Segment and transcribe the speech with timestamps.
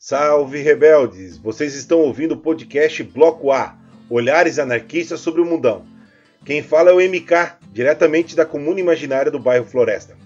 [0.00, 1.38] Salve rebeldes!
[1.38, 3.76] Vocês estão ouvindo o podcast Bloco A,
[4.08, 5.84] Olhares Anarquistas sobre o Mundão.
[6.44, 10.16] Quem fala é o MK, diretamente da Comuna Imaginária do bairro Floresta.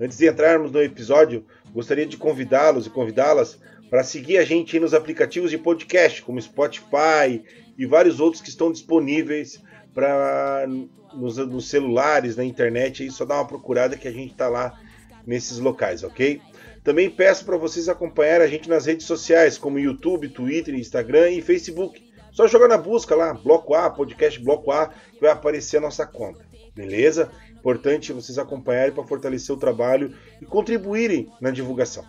[0.00, 1.44] Antes de entrarmos no episódio,
[1.74, 3.60] gostaria de convidá-los e convidá-las
[3.90, 7.44] para seguir a gente nos aplicativos de podcast, como Spotify
[7.76, 10.64] e vários outros que estão disponíveis para
[11.12, 14.80] nos, nos, celulares, na internet, aí só dá uma procurada que a gente está lá
[15.26, 16.40] nesses locais, ok?
[16.82, 21.42] Também peço para vocês acompanhar a gente nas redes sociais, como YouTube, Twitter, Instagram e
[21.42, 22.08] Facebook.
[22.32, 26.06] Só jogar na busca lá, Bloco A, podcast Bloco A, que vai aparecer a nossa
[26.06, 26.46] conta.
[26.74, 27.30] Beleza?
[27.52, 32.04] Importante vocês acompanharem para fortalecer o trabalho e contribuírem na divulgação.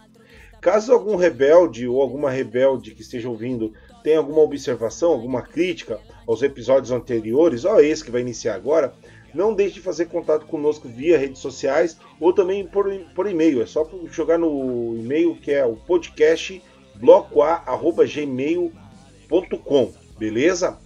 [0.62, 6.41] Caso algum rebelde ou alguma rebelde que esteja ouvindo tenha alguma observação, alguma crítica aos
[6.41, 8.94] episódios anteriores, ó, esse que vai iniciar agora,
[9.34, 13.62] não deixe de fazer contato conosco via redes sociais ou também por, por e-mail.
[13.62, 16.62] É só jogar no e-mail que é o podcast
[16.96, 20.78] blocoa.gmail.com, beleza?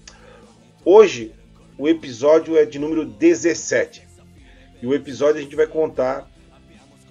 [0.86, 1.34] Hoje
[1.78, 4.06] o episódio é de número 17.
[4.82, 6.30] E o episódio a gente vai contar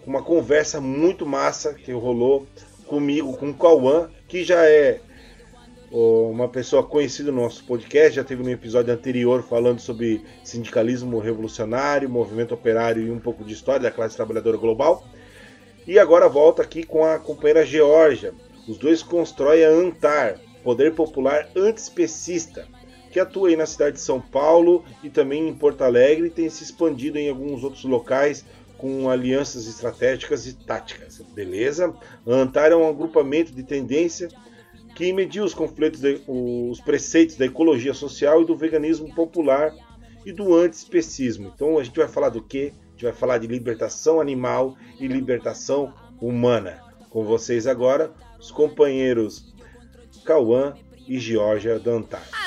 [0.05, 2.47] com uma conversa muito massa que rolou
[2.87, 5.01] comigo, com o Cauã, que já é
[5.93, 12.09] uma pessoa conhecida no nosso podcast, já teve no episódio anterior falando sobre sindicalismo revolucionário,
[12.09, 15.07] movimento operário e um pouco de história da classe trabalhadora global.
[15.87, 18.33] E agora volta aqui com a companheira Georgia.
[18.67, 22.67] Os dois constroem a ANTAR, Poder Popular Antispecista,
[23.11, 26.49] que atua aí na cidade de São Paulo e também em Porto Alegre e tem
[26.49, 28.47] se expandido em alguns outros locais
[28.79, 31.21] com alianças estratégicas e táticas.
[31.35, 31.95] Beleza?
[32.27, 34.31] A ANTAR é um agrupamento de tendência
[34.95, 39.73] que mediu os conflitos, de, os preceitos da ecologia social e do veganismo popular
[40.25, 41.53] e do antiespecismo.
[41.55, 42.73] Então a gente vai falar do que?
[42.89, 46.81] A gente vai falar de libertação animal e libertação humana.
[47.11, 49.53] Com vocês agora, os companheiros
[50.25, 50.75] Cauã
[51.09, 52.42] e Georgia Dantar.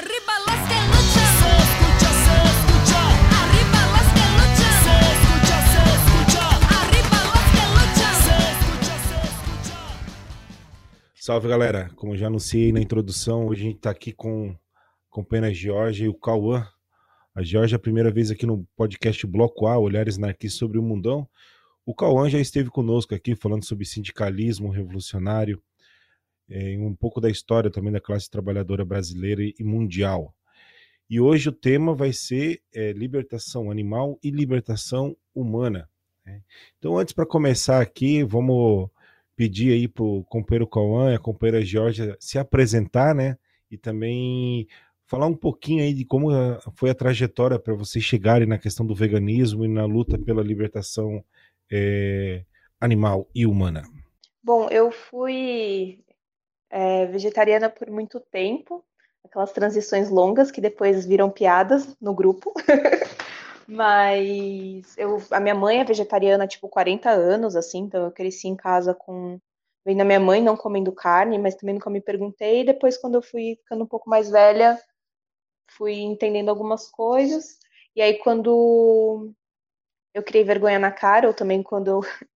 [11.26, 15.52] Salve galera, como já anunciei na introdução, hoje a gente está aqui com a companheira
[15.52, 16.68] Georgia e o Cauã.
[17.34, 20.84] A Georgia é a primeira vez aqui no podcast Bloco A, Olhares Narquistas sobre o
[20.84, 21.28] Mundão.
[21.84, 25.60] O Cauã já esteve conosco aqui falando sobre sindicalismo revolucionário,
[26.48, 30.32] é, um pouco da história também da classe trabalhadora brasileira e mundial.
[31.10, 35.90] E hoje o tema vai ser é, libertação animal e libertação humana.
[36.24, 36.44] Né?
[36.78, 38.92] Então, antes para começar aqui, vamos
[39.36, 43.38] pedir aí para o companheiro Cauã e a companheira Georgia se apresentar, né?
[43.70, 44.68] E também
[45.06, 48.86] falar um pouquinho aí de como ah, foi a trajetória para vocês chegarem na questão
[48.86, 51.24] do veganismo e na luta pela libertação
[51.72, 52.44] é,
[52.80, 53.84] animal e humana.
[54.44, 56.00] Bom, eu fui
[56.70, 58.84] é, vegetariana por muito tempo,
[59.24, 62.54] aquelas transições longas que depois viram piadas no grupo.
[63.68, 68.56] Mas eu, a minha mãe é vegetariana, tipo, 40 anos, assim, então eu cresci em
[68.56, 69.40] casa com.
[69.86, 72.62] Vendo a minha mãe não comendo carne, mas também nunca me perguntei.
[72.62, 74.80] E depois, quando eu fui ficando um pouco mais velha,
[75.72, 77.60] fui entendendo algumas coisas.
[77.96, 79.32] E aí, quando
[80.14, 82.02] eu criei vergonha na cara, ou também quando eu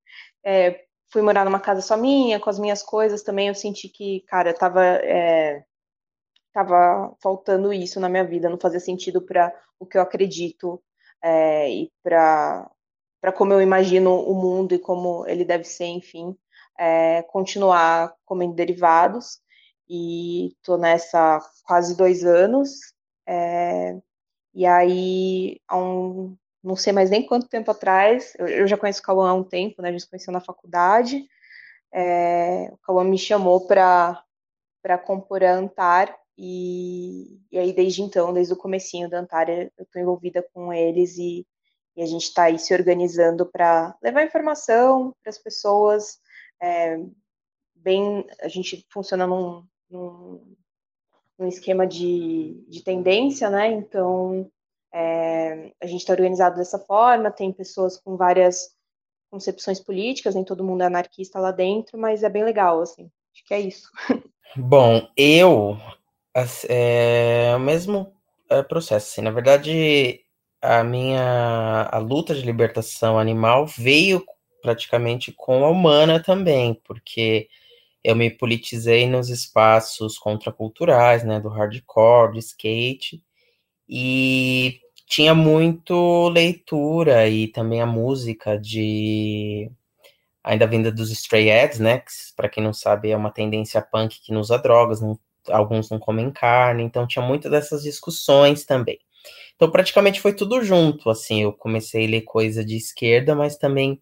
[0.45, 4.21] é, fui morar numa casa só minha, com as minhas coisas, também eu senti que,
[4.27, 5.65] cara, tava, é,
[6.53, 10.81] tava faltando isso na minha vida, não fazia sentido para o que eu acredito
[11.23, 12.69] é, e para
[13.35, 16.37] como eu imagino o mundo e como ele deve ser, enfim,
[16.77, 19.39] é, continuar comendo derivados.
[19.87, 22.69] E estou nessa quase dois anos.
[23.27, 23.97] É,
[24.53, 28.99] e aí, há um, não sei mais nem quanto tempo atrás, eu, eu já conheço
[29.01, 29.89] o Cauã há um tempo, né?
[29.89, 31.25] A gente se conheceu na faculdade.
[31.93, 34.23] É, o Cauã me chamou para
[35.05, 40.01] compor a Antar, e, e aí, desde então, desde o comecinho da Antária, eu estou
[40.01, 41.45] envolvida com eles e,
[41.97, 46.17] e a gente está aí se organizando para levar informação para as pessoas.
[46.61, 46.97] É,
[47.75, 50.55] bem, a gente funciona num, num,
[51.37, 53.73] num esquema de, de tendência, né?
[53.73, 54.49] Então,
[54.93, 58.73] é, a gente está organizado dessa forma, tem pessoas com várias
[59.29, 63.11] concepções políticas, nem todo mundo é anarquista lá dentro, mas é bem legal, assim.
[63.33, 63.91] Acho que é isso.
[64.55, 65.77] Bom, eu
[66.69, 68.13] é o mesmo
[68.49, 69.21] é, processo, assim.
[69.21, 70.21] Na verdade,
[70.61, 74.23] a minha a luta de libertação animal veio
[74.61, 77.49] praticamente com a humana também, porque
[78.03, 83.23] eu me politizei nos espaços contraculturais, né, do hardcore, do skate,
[83.89, 89.71] e tinha muito leitura e também a música de
[90.43, 91.99] ainda vinda dos Stray Ads, né?
[91.99, 95.89] Que, para quem não sabe, é uma tendência punk que não usa drogas, não, alguns
[95.89, 98.99] não comem carne, então tinha muitas dessas discussões também.
[99.55, 104.01] Então, praticamente foi tudo junto, assim, eu comecei a ler coisa de esquerda, mas também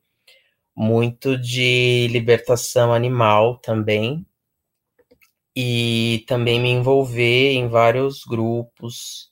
[0.75, 4.25] muito de libertação animal também,
[5.55, 9.31] e também me envolver em vários grupos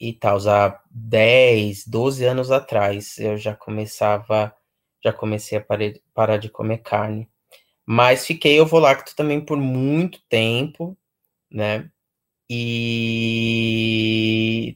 [0.00, 0.38] e tal.
[0.48, 4.54] Há 10, 12 anos atrás eu já começava,
[5.04, 5.66] já comecei a
[6.14, 7.28] parar de comer carne.
[7.84, 10.96] Mas fiquei ovolacto também por muito tempo,
[11.50, 11.90] né?
[12.50, 12.76] E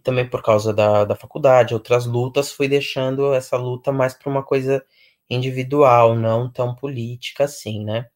[0.05, 4.43] também por causa da, da faculdade, outras lutas, fui deixando essa luta mais para uma
[4.45, 4.85] coisa
[5.29, 8.09] individual, não tão política assim, né?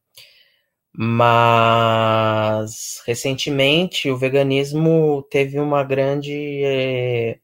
[0.93, 7.39] Mas recentemente o veganismo teve uma grande é,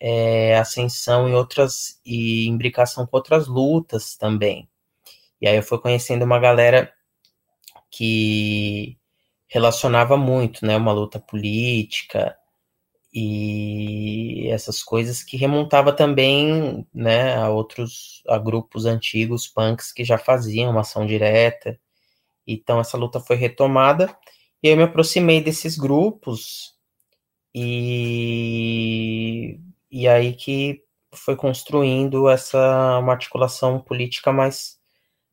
[0.00, 4.68] é, ascensão em outras e imbricação com outras lutas também.
[5.40, 6.92] E aí eu fui conhecendo uma galera
[7.90, 8.99] que
[9.50, 12.36] relacionava muito, né, uma luta política
[13.12, 20.16] e essas coisas que remontava também, né, a outros a grupos antigos punks que já
[20.18, 21.78] faziam uma ação direta
[22.46, 24.16] então essa luta foi retomada
[24.62, 26.74] e eu me aproximei desses grupos
[27.54, 28.00] e,
[29.90, 30.82] e aí que
[31.12, 34.78] foi construindo essa uma articulação política mais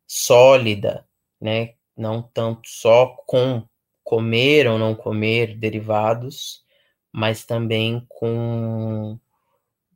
[0.07, 1.07] sólida,
[1.39, 1.75] né?
[1.95, 3.67] Não tanto só com
[4.07, 6.63] comer ou não comer derivados,
[7.11, 9.19] mas também com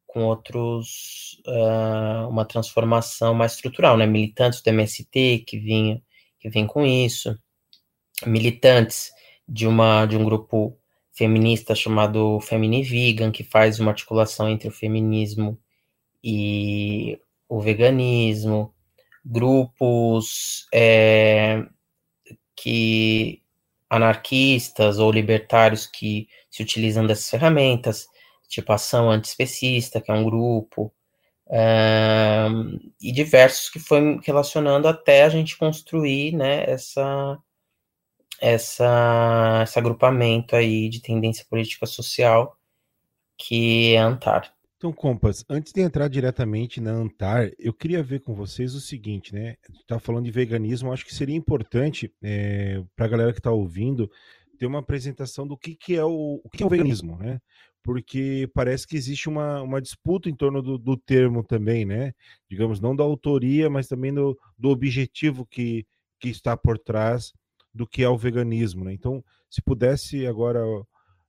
[0.05, 4.05] com outros uh, uma transformação mais estrutural, né?
[4.05, 6.01] Militantes do MST que vinham
[6.37, 7.39] que vem com isso,
[8.25, 9.11] militantes
[9.47, 10.77] de uma de um grupo
[11.13, 15.57] feminista chamado Femini Vegan, que faz uma articulação entre o feminismo
[16.21, 17.17] e
[17.47, 18.73] o veganismo,
[19.23, 21.65] grupos é,
[22.55, 23.40] que
[23.91, 28.07] anarquistas ou libertários que se utilizam dessas ferramentas,
[28.47, 30.93] tipo Ação Antiespecista, que é um grupo,
[33.01, 37.37] e diversos que foi relacionando até a gente construir né, essa,
[38.39, 42.57] essa, esse agrupamento aí de tendência política social
[43.37, 44.53] que é a Antar.
[44.81, 49.31] Então, Compas, antes de entrar diretamente na Antar, eu queria ver com vocês o seguinte,
[49.31, 49.55] né?
[49.85, 53.51] Tá falando de veganismo, acho que seria importante é, eh, para a galera que está
[53.51, 54.09] ouvindo
[54.57, 57.39] ter uma apresentação do que, que é o, o que é o veganismo, né?
[57.83, 62.11] porque parece que existe uma, uma disputa em torno do, do termo também, né?
[62.49, 65.85] Digamos, não da autoria, mas também do, do objetivo que,
[66.19, 67.31] que está por trás
[67.71, 68.93] do que é o veganismo, né?
[68.93, 70.59] Então, se pudesse agora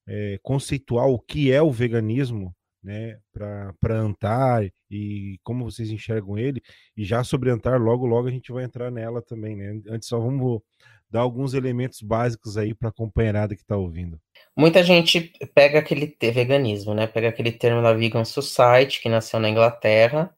[0.06, 6.62] é, conceituar o que é o veganismo, né, para Antar e como vocês enxergam ele,
[6.96, 9.80] e já sobre Antar, logo, logo a gente vai entrar nela também, né?
[9.88, 10.60] Antes só vamos
[11.08, 14.18] dar alguns elementos básicos aí para a companheirada que está ouvindo.
[14.56, 17.06] Muita gente pega aquele veganismo, né?
[17.06, 20.34] Pega aquele termo da Vegan Society, que nasceu na Inglaterra,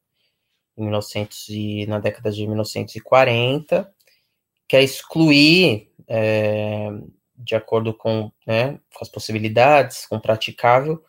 [0.77, 3.89] em 1900 e, na década de 1940,
[4.69, 6.89] quer excluir, é,
[7.37, 11.03] de acordo com, né, com as possibilidades, com o praticável,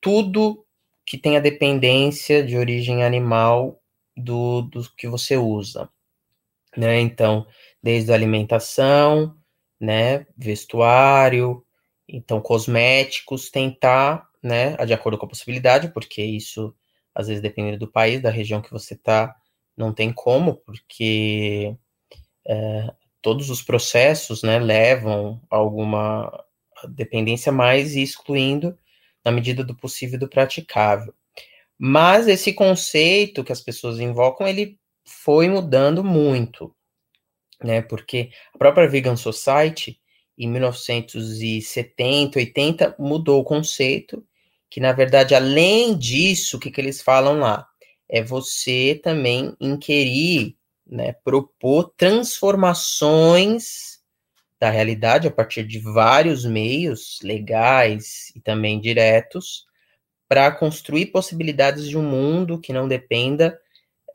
[0.00, 0.64] tudo
[1.08, 3.80] que tenha dependência de origem animal
[4.14, 5.88] do, do que você usa.
[6.76, 7.00] Né?
[7.00, 7.46] Então,
[7.82, 9.34] desde a alimentação,
[9.80, 11.64] né, vestuário,
[12.06, 16.74] então cosméticos, tentar, né, de acordo com a possibilidade, porque isso
[17.14, 19.34] às vezes dependendo do país, da região que você está,
[19.74, 21.74] não tem como, porque
[22.46, 26.44] é, todos os processos, né, levam a alguma
[26.86, 28.78] dependência mais excluindo
[29.28, 31.12] na medida do possível do praticável.
[31.78, 36.74] Mas esse conceito que as pessoas invocam, ele foi mudando muito,
[37.62, 37.82] né?
[37.82, 40.00] Porque a própria Vegan Society,
[40.36, 44.24] em 1970, 80, mudou o conceito,
[44.70, 47.66] que na verdade, além disso, o que, que eles falam lá?
[48.08, 50.56] É você também inquirir,
[50.86, 53.97] né, propor transformações
[54.60, 59.66] da realidade a partir de vários meios legais e também diretos
[60.28, 63.58] para construir possibilidades de um mundo que não dependa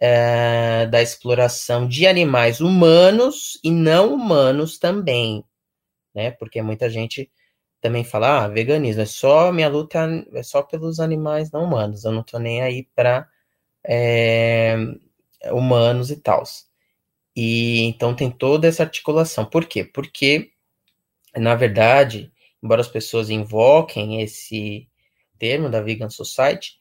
[0.01, 5.43] é, da exploração de animais humanos e não humanos também,
[6.13, 6.31] né?
[6.31, 7.31] Porque muita gente
[7.81, 12.11] também fala, ah, veganismo é só minha luta é só pelos animais não humanos, eu
[12.11, 13.27] não tô nem aí para
[13.85, 14.75] é,
[15.51, 16.43] humanos e tal.
[17.35, 19.45] E então tem toda essa articulação.
[19.45, 19.83] Por quê?
[19.83, 20.51] Porque
[21.35, 24.87] na verdade, embora as pessoas invoquem esse
[25.39, 26.79] termo da Vegan Society,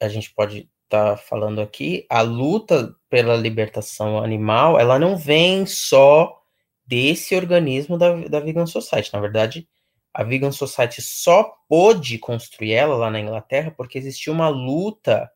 [0.00, 6.42] a gente pode está falando aqui, a luta pela libertação animal, ela não vem só
[6.86, 9.12] desse organismo da, da Vegan Society.
[9.12, 9.68] Na verdade,
[10.14, 15.30] a Vegan Society só pôde construir ela lá na Inglaterra porque existia uma luta,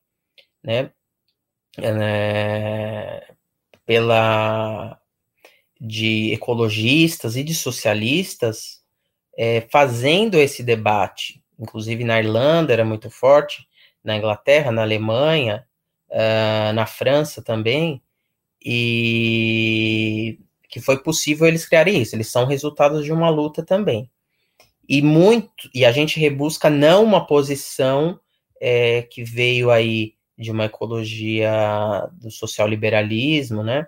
[0.65, 0.91] né,
[1.79, 3.35] é,
[3.85, 4.99] pela
[5.81, 8.83] de ecologistas e de socialistas
[9.37, 13.67] é, fazendo esse debate, inclusive na Irlanda era muito forte,
[14.05, 15.67] na Inglaterra, na Alemanha,
[16.11, 18.03] uh, na França também,
[18.65, 22.17] e que foi possível eles criarem isso.
[22.17, 24.11] Eles são resultados de uma luta também.
[24.89, 28.19] E muito, e a gente rebusca não uma posição
[28.61, 33.87] é, que veio aí de uma ecologia do social liberalismo, né?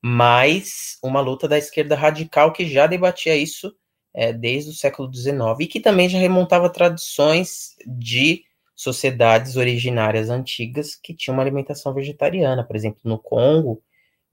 [0.00, 3.74] Mas uma luta da esquerda radical que já debatia isso
[4.14, 8.44] é, desde o século XIX e que também já remontava tradições de
[8.74, 12.64] sociedades originárias antigas que tinham uma alimentação vegetariana.
[12.64, 13.82] Por exemplo, no Congo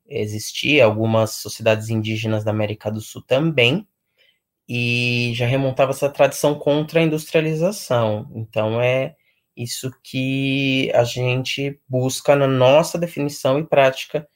[0.08, 3.88] existia algumas sociedades indígenas da América do Sul também
[4.68, 8.30] e já remontava essa tradição contra a industrialização.
[8.36, 9.16] Então é
[9.56, 14.28] isso que a gente busca na nossa definição e prática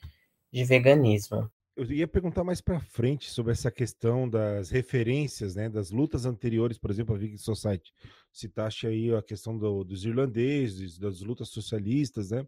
[0.52, 1.50] de veganismo.
[1.76, 6.80] Eu ia perguntar mais para frente sobre essa questão das referências, né, das lutas anteriores,
[6.80, 7.94] por exemplo, a Vegan Society.
[8.32, 12.48] Citaste aí a questão do, dos irlandeses, das lutas socialistas, né?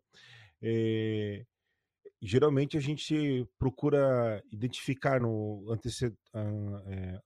[0.62, 1.46] É,
[2.22, 6.14] geralmente a gente procura identificar no anteced...
[6.88, 7.22] é,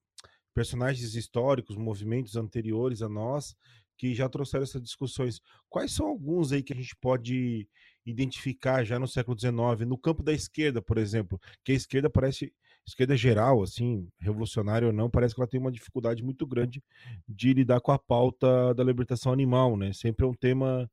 [0.54, 3.56] personagens históricos, movimentos anteriores a nós,
[3.98, 5.42] que já trouxeram essas discussões.
[5.70, 7.68] Quais são alguns aí que a gente pode
[8.06, 12.54] identificar já no século XIX, no campo da esquerda, por exemplo, que a esquerda parece,
[12.86, 16.84] esquerda geral, assim, revolucionária ou não, parece que ela tem uma dificuldade muito grande
[17.28, 19.94] de lidar com a pauta da libertação animal, né?
[19.94, 20.90] Sempre é um tema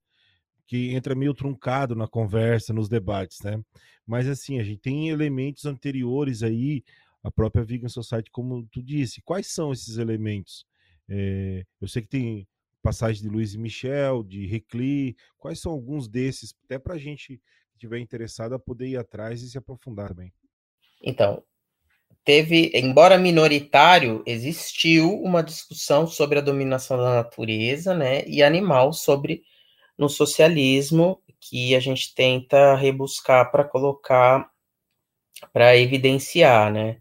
[0.67, 3.61] que entra meio truncado na conversa, nos debates, né?
[4.07, 6.85] Mas assim, a gente tem elementos anteriores aí,
[7.25, 9.21] a própria Vegan Society, como tu disse.
[9.23, 10.65] Quais são esses elementos?
[11.09, 12.47] É, eu sei que tem
[12.81, 17.37] passagem de Luiz e Michel, de Recli, quais são alguns desses, até para a gente
[17.37, 20.33] que estiver interessado a poder ir atrás e se aprofundar também.
[21.03, 21.43] Então,
[22.25, 29.43] teve, embora minoritário, existiu uma discussão sobre a dominação da natureza, né, e animal sobre
[29.97, 34.51] no socialismo que a gente tenta rebuscar para colocar,
[35.53, 37.01] para evidenciar, né.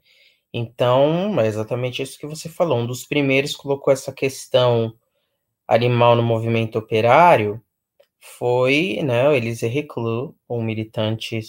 [0.53, 2.79] Então, é exatamente isso que você falou.
[2.79, 4.95] Um dos primeiros colocou essa questão
[5.69, 7.63] animal no movimento operário
[8.19, 11.39] foi né, o Elise Reclus, um militante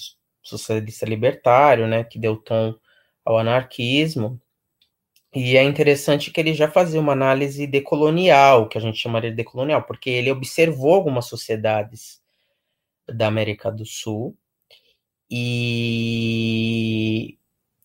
[0.43, 2.75] socialista libertário, né, que deu tom
[3.25, 4.41] ao anarquismo.
[5.35, 9.37] E é interessante que ele já fazia uma análise decolonial, que a gente chamaria de
[9.37, 12.21] decolonial, porque ele observou algumas sociedades
[13.09, 14.37] da América do Sul
[15.31, 15.39] e,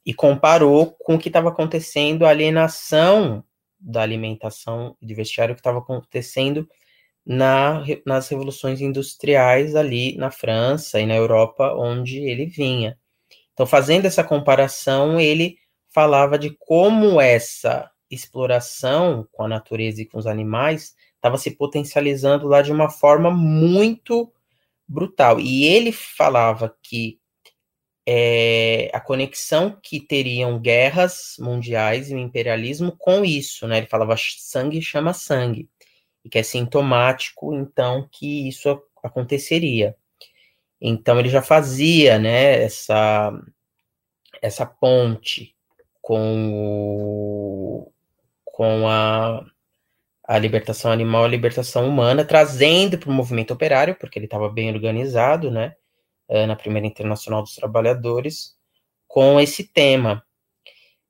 [0.06, 3.44] e comparou com o que estava acontecendo a alienação
[3.86, 6.68] da alimentação e de vestiário que estava acontecendo
[7.25, 12.98] na, nas revoluções industriais ali na França e na Europa, onde ele vinha.
[13.54, 15.58] Então, fazendo essa comparação, ele
[15.89, 22.48] falava de como essa exploração com a natureza e com os animais estava se potencializando
[22.48, 24.32] lá de uma forma muito
[24.88, 25.39] brutal.
[25.39, 27.20] E ele falava que
[28.08, 33.80] é, a conexão que teriam guerras mundiais e o imperialismo com isso, né?
[33.80, 35.70] Ele falava sangue chama sangue,
[36.24, 39.96] e que é sintomático, então, que isso aconteceria.
[40.80, 43.32] Então, ele já fazia, né, essa,
[44.42, 45.56] essa ponte
[46.02, 47.92] com, o,
[48.44, 49.44] com a,
[50.24, 54.70] a libertação animal a libertação humana, trazendo para o movimento operário, porque ele estava bem
[54.72, 55.76] organizado, né,
[56.27, 58.55] é, na Primeira Internacional dos Trabalhadores,
[59.08, 60.24] com esse tema.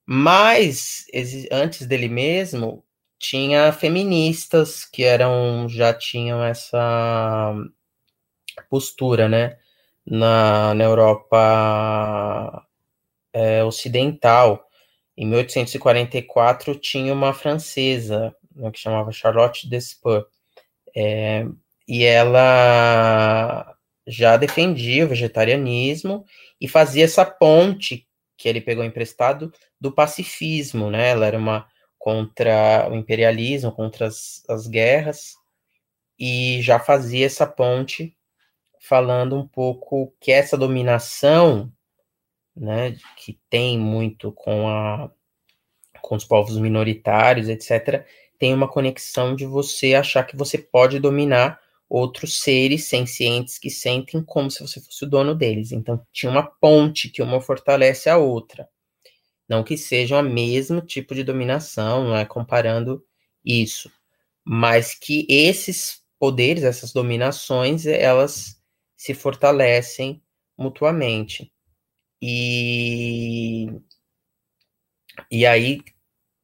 [0.05, 1.05] Mas,
[1.51, 2.83] antes dele mesmo,
[3.17, 7.55] tinha feministas que eram já tinham essa
[8.69, 9.57] postura, né,
[10.05, 12.65] na, na Europa
[13.33, 14.67] é, ocidental.
[15.17, 20.25] Em 1844 tinha uma francesa né, que chamava Charlotte Despeux,
[20.95, 21.45] é,
[21.87, 23.74] e ela
[24.07, 26.25] já defendia o vegetarianismo
[26.59, 28.07] e fazia essa ponte
[28.37, 31.09] que ele pegou emprestado do pacifismo, né?
[31.09, 35.33] Ela era uma contra o imperialismo, contra as, as guerras,
[36.19, 38.15] e já fazia essa ponte
[38.79, 41.71] falando um pouco que essa dominação,
[42.55, 45.11] né, que tem muito com a
[46.01, 48.05] com os povos minoritários, etc.,
[48.37, 51.59] tem uma conexão de você achar que você pode dominar
[51.89, 55.71] outros seres sencientes que sentem como se você fosse o dono deles.
[55.71, 58.67] Então, tinha uma ponte que uma fortalece a outra.
[59.47, 63.05] Não que sejam o mesmo tipo de dominação, não é comparando
[63.43, 63.91] isso,
[64.43, 68.61] mas que esses poderes, essas dominações, elas
[68.97, 70.21] se fortalecem
[70.57, 71.51] mutuamente.
[72.21, 73.67] E,
[75.29, 75.81] e aí,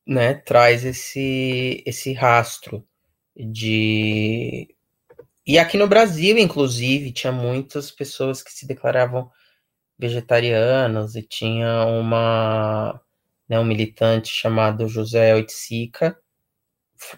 [0.06, 2.88] né, traz esse, esse rastro
[3.36, 4.76] de.
[5.46, 9.30] E aqui no Brasil, inclusive, tinha muitas pessoas que se declaravam
[9.98, 13.02] vegetarianas e tinha uma
[13.50, 16.18] né, um militante chamado José Oiticica,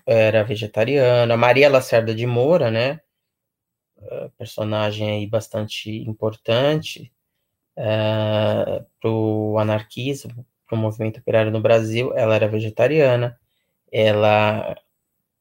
[0.08, 3.02] era vegetariana, Maria Lacerda de Moura, né,
[4.38, 7.12] personagem aí bastante importante
[7.78, 13.40] uh, para o anarquismo, para o movimento operário no Brasil, ela era vegetariana,
[13.92, 14.76] ela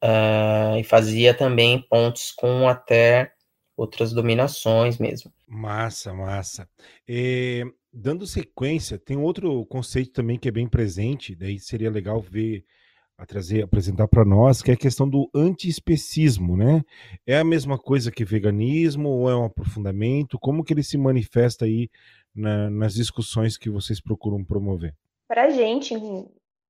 [0.03, 3.31] uh, e fazia também pontos com até
[3.75, 5.31] outras dominações mesmo.
[5.47, 6.67] Massa, massa.
[7.07, 12.65] E, dando sequência, tem outro conceito também que é bem presente, daí seria legal ver
[13.17, 16.81] a trazer, apresentar para nós, que é a questão do antiespecismo, né?
[17.25, 20.39] É a mesma coisa que veganismo ou é um aprofundamento?
[20.39, 21.89] Como que ele se manifesta aí
[22.33, 24.95] na, nas discussões que vocês procuram promover?
[25.27, 25.95] Para a gente,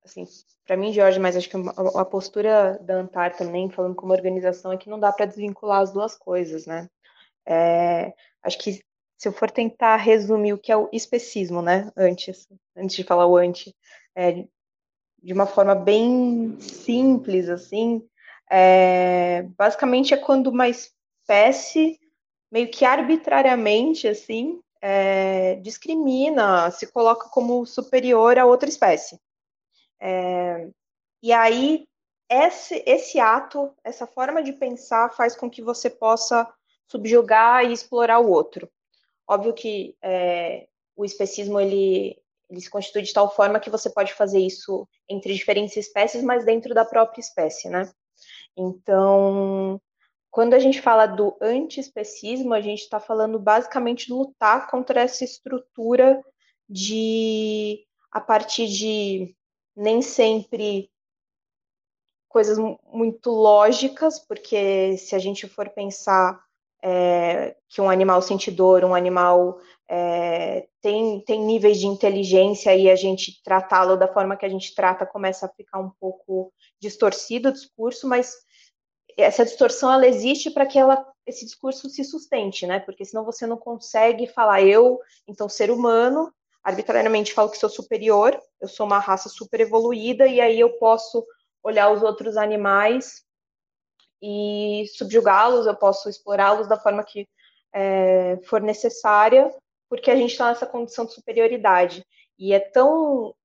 [0.05, 0.25] assim,
[0.65, 1.57] para mim, Jorge, mas acho que
[1.95, 5.91] a postura da Antar também, falando como organização, é que não dá para desvincular as
[5.91, 6.89] duas coisas, né?
[7.45, 8.81] É, acho que
[9.17, 13.25] se eu for tentar resumir o que é o especismo, né, antes, antes de falar
[13.25, 13.73] o anti,
[14.15, 14.45] é,
[15.21, 18.05] de uma forma bem simples, assim,
[18.51, 21.99] é, basicamente é quando uma espécie,
[22.51, 29.17] meio que arbitrariamente, assim, é, discrimina, se coloca como superior a outra espécie.
[30.05, 30.69] É,
[31.21, 31.87] e aí,
[32.29, 36.45] esse, esse ato, essa forma de pensar faz com que você possa
[36.85, 38.69] subjugar e explorar o outro.
[39.25, 44.13] Óbvio que é, o especismo, ele, ele se constitui de tal forma que você pode
[44.13, 47.89] fazer isso entre diferentes espécies, mas dentro da própria espécie, né?
[48.57, 49.81] Então,
[50.29, 55.23] quando a gente fala do antiespecismo, a gente está falando basicamente de lutar contra essa
[55.23, 56.21] estrutura
[56.67, 59.33] de, a partir de
[59.75, 60.89] nem sempre
[62.29, 62.57] coisas
[62.91, 66.43] muito lógicas, porque se a gente for pensar
[66.83, 72.95] é, que um animal sentidor, um animal é, tem, tem níveis de inteligência e a
[72.95, 77.53] gente tratá-lo da forma que a gente trata começa a ficar um pouco distorcido o
[77.53, 78.35] discurso, mas
[79.15, 82.79] essa distorção ela existe para que ela, esse discurso se sustente, né?
[82.79, 88.39] Porque senão você não consegue falar eu, então ser humano, arbitrariamente falo que sou superior,
[88.61, 91.25] eu sou uma raça super evoluída e aí eu posso
[91.61, 93.23] olhar os outros animais
[94.21, 97.27] e subjugá-los, eu posso explorá-los da forma que
[97.73, 99.53] é, for necessária,
[99.89, 102.05] porque a gente está nessa condição de superioridade.
[102.39, 103.35] E é tão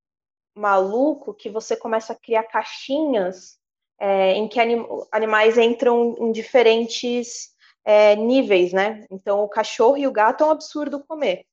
[0.54, 3.58] maluco que você começa a criar caixinhas
[3.98, 7.50] é, em que anim animais entram em diferentes
[7.84, 9.04] é, níveis, né?
[9.10, 11.44] Então, o cachorro e o gato é um absurdo comer.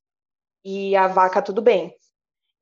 [0.65, 1.95] E a vaca, tudo bem.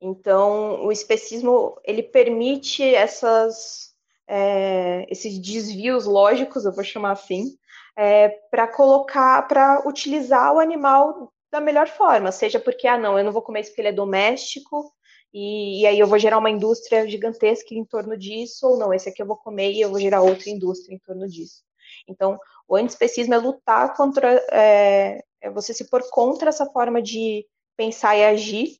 [0.00, 3.94] Então, o especismo, ele permite essas
[4.28, 7.56] é, esses desvios lógicos, eu vou chamar assim,
[7.96, 13.24] é, para colocar, para utilizar o animal da melhor forma, seja porque, ah, não, eu
[13.24, 14.92] não vou comer isso porque ele é doméstico,
[15.32, 19.08] e, e, aí eu vou gerar uma indústria gigantesca em torno disso, ou não, esse
[19.08, 21.62] aqui eu vou comer e eu vou gerar outra indústria em torno disso.
[22.08, 22.38] Então,
[22.68, 28.16] o antiespecismo é lutar contra, é, é você se pôr contra essa forma de pensar
[28.16, 28.78] e agir,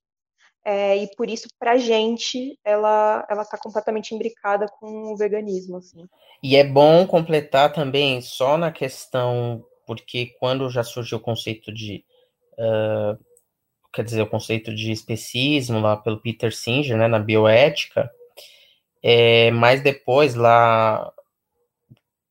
[0.64, 5.76] é, e por isso, para a gente, ela ela está completamente imbricada com o veganismo.
[5.76, 6.08] Assim.
[6.42, 12.04] E é bom completar também só na questão, porque quando já surgiu o conceito de.
[12.54, 13.22] Uh,
[13.92, 18.10] quer dizer, o conceito de especismo lá pelo Peter Singer, né, na bioética,
[19.02, 21.12] é, mas depois, lá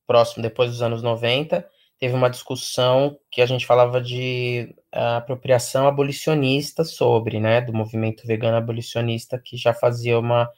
[0.07, 1.69] próximo, depois dos anos 90,
[2.03, 8.57] teve uma discussão que a gente falava de apropriação abolicionista sobre, né, do movimento vegano
[8.57, 10.51] abolicionista que já fazia uma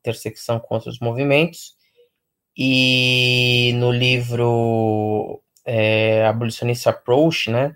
[0.00, 1.74] intersecção com outros movimentos.
[2.54, 7.74] E no livro é, Approach, né,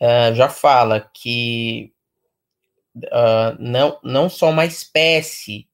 [0.00, 1.92] uh, já fala que
[2.96, 5.68] uh, não, não só uma espécie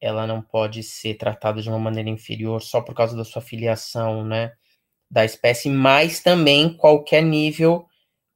[0.00, 4.24] ela não pode ser tratada de uma maneira inferior só por causa da sua filiação,
[4.24, 4.54] né,
[5.10, 7.86] da espécie, mas também qualquer nível,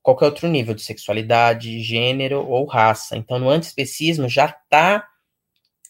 [0.03, 3.17] qualquer outro nível de sexualidade, gênero ou raça.
[3.17, 5.07] Então, no antiespecismo já está,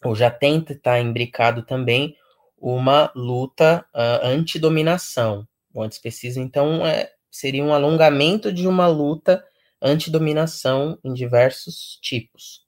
[0.05, 2.17] ou já tenta estar tá imbricado também
[2.59, 5.47] uma luta uh, antidominação.
[5.75, 9.45] O antiespecismo, então, é, seria um alongamento de uma luta
[9.81, 12.63] antidominação em diversos tipos.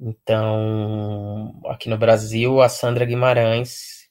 [0.00, 4.03] Então, aqui no Brasil, a Sandra Guimarães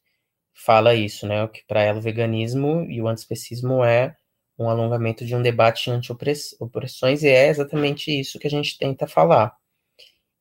[0.66, 1.48] fala isso, né?
[1.48, 4.16] Que para ela o veganismo e o antiespecismo é
[4.58, 9.56] um alongamento de um debate anti-opressões, e é exatamente isso que a gente tenta falar.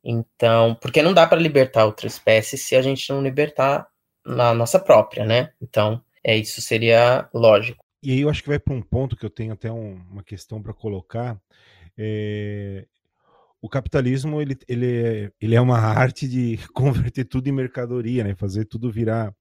[0.04, 3.88] Então, porque não dá para libertar outra espécie se a gente não libertar
[4.24, 5.52] na nossa própria, né?
[5.60, 7.82] Então, é isso seria lógico.
[8.02, 10.22] E aí eu acho que vai para um ponto que eu tenho até um, uma
[10.22, 11.40] questão para colocar.
[11.96, 12.86] É...
[13.60, 18.34] O capitalismo ele, ele, é, ele é uma arte de converter tudo em mercadoria, né?
[18.34, 19.32] Fazer tudo virar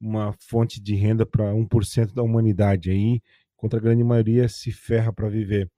[0.00, 2.90] uma fonte de renda para 1% da humanidade.
[2.90, 3.20] Aí
[3.56, 5.70] contra a grande maioria se ferra para viver.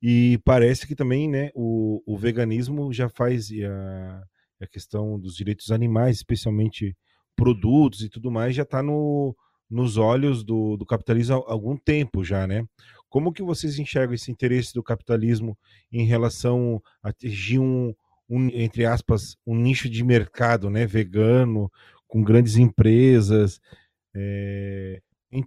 [0.00, 4.22] E parece que também né, o, o veganismo já faz a,
[4.62, 6.96] a questão dos direitos animais, especialmente
[7.36, 9.36] produtos e tudo mais, já está no,
[9.70, 12.64] nos olhos do, do capitalismo há algum tempo já, né?
[13.08, 15.56] Como que vocês enxergam esse interesse do capitalismo
[15.90, 17.94] em relação a atingir um,
[18.28, 21.70] um entre aspas, um nicho de mercado, né, vegano,
[22.08, 23.60] com grandes empresas,
[24.16, 25.00] é,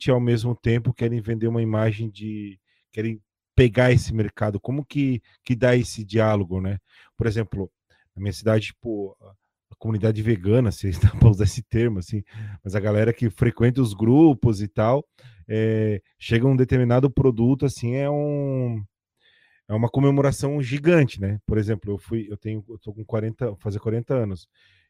[0.10, 2.60] ao mesmo tempo querem vender uma imagem de
[2.92, 3.20] querem
[3.56, 4.60] pegar esse mercado.
[4.60, 6.78] Como que que dá esse diálogo né?
[7.18, 7.70] Por exemplo
[8.16, 9.18] na minha cidade tipo
[9.72, 12.24] a comunidade vegana se está para usar esse termo assim
[12.64, 15.06] mas a galera que frequenta os grupos e tal
[15.48, 18.84] é, chega um determinado produto assim é um
[19.68, 21.40] é uma comemoração gigante né?
[21.46, 24.48] Por exemplo eu fui eu tenho eu tô com 40 fazer 40 anos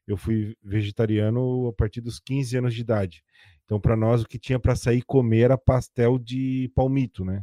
[0.07, 3.23] eu fui vegetariano a partir dos 15 anos de idade
[3.71, 7.41] então, para nós, o que tinha para sair comer era pastel de palmito, né?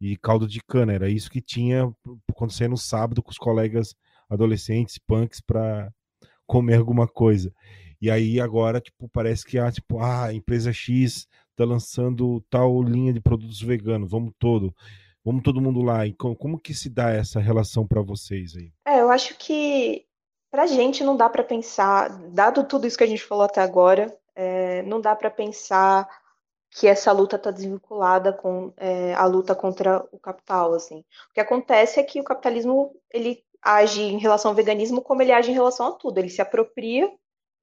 [0.00, 0.92] E caldo de cana.
[0.92, 1.92] Era isso que tinha
[2.30, 3.92] acontecer no sábado com os colegas
[4.30, 5.92] adolescentes, punks, para
[6.46, 7.52] comer alguma coisa.
[8.00, 12.80] E aí agora, tipo, parece que a, tipo, ah, a empresa X tá lançando tal
[12.80, 14.72] linha de produtos veganos, vamos todo.
[15.24, 16.06] Vamos todo mundo lá.
[16.06, 18.72] E como, como que se dá essa relação para vocês aí?
[18.86, 20.06] É, eu acho que
[20.54, 24.16] pra gente não dá para pensar, dado tudo isso que a gente falou até agora,
[24.36, 26.08] é, não dá para pensar
[26.70, 31.00] que essa luta está desvinculada com é, a luta contra o capital, assim.
[31.00, 35.32] O que acontece é que o capitalismo ele age em relação ao veganismo como ele
[35.32, 36.18] age em relação a tudo.
[36.18, 37.12] Ele se apropria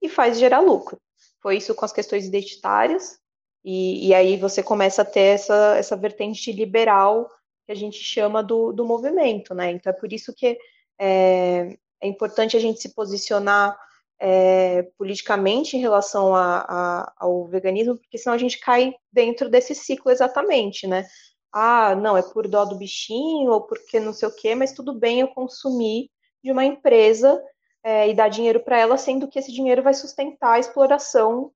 [0.02, 1.00] e faz gerar lucro.
[1.42, 3.18] Foi isso com as questões identitárias
[3.64, 7.30] e, e aí você começa a ter essa, essa vertente liberal
[7.66, 9.72] que a gente chama do, do movimento, né?
[9.72, 10.58] Então é por isso que
[11.00, 13.78] é, é importante a gente se posicionar
[14.20, 19.74] é, politicamente em relação a, a, ao veganismo, porque senão a gente cai dentro desse
[19.74, 21.08] ciclo exatamente, né?
[21.52, 24.94] Ah, não, é por dó do bichinho ou porque não sei o quê, mas tudo
[24.94, 26.10] bem eu consumir
[26.44, 27.44] de uma empresa
[27.84, 31.52] é, e dar dinheiro para ela, sendo que esse dinheiro vai sustentar a exploração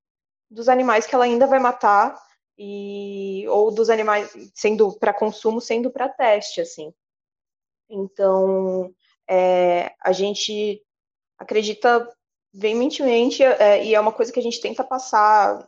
[0.49, 2.15] dos animais que ela ainda vai matar
[2.57, 6.93] e ou dos animais sendo para consumo, sendo para teste, assim.
[7.89, 8.93] Então,
[9.29, 10.81] é, a gente
[11.37, 12.09] acredita
[12.53, 15.67] veementemente, é, e é uma coisa que a gente tenta passar,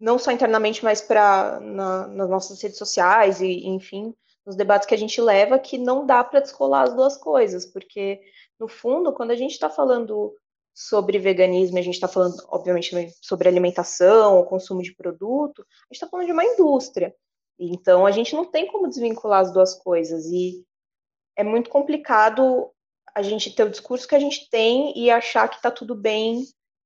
[0.00, 4.94] não só internamente, mas para na, nas nossas redes sociais e, enfim, nos debates que
[4.94, 8.20] a gente leva, que não dá para descolar as duas coisas, porque,
[8.58, 10.34] no fundo, quando a gente está falando
[10.74, 15.94] sobre veganismo, a gente está falando, obviamente, sobre alimentação, o consumo de produto, a gente
[15.94, 17.14] está falando de uma indústria.
[17.58, 20.64] Então, a gente não tem como desvincular as duas coisas, e
[21.36, 22.70] é muito complicado
[23.14, 26.44] a gente ter o discurso que a gente tem e achar que está tudo bem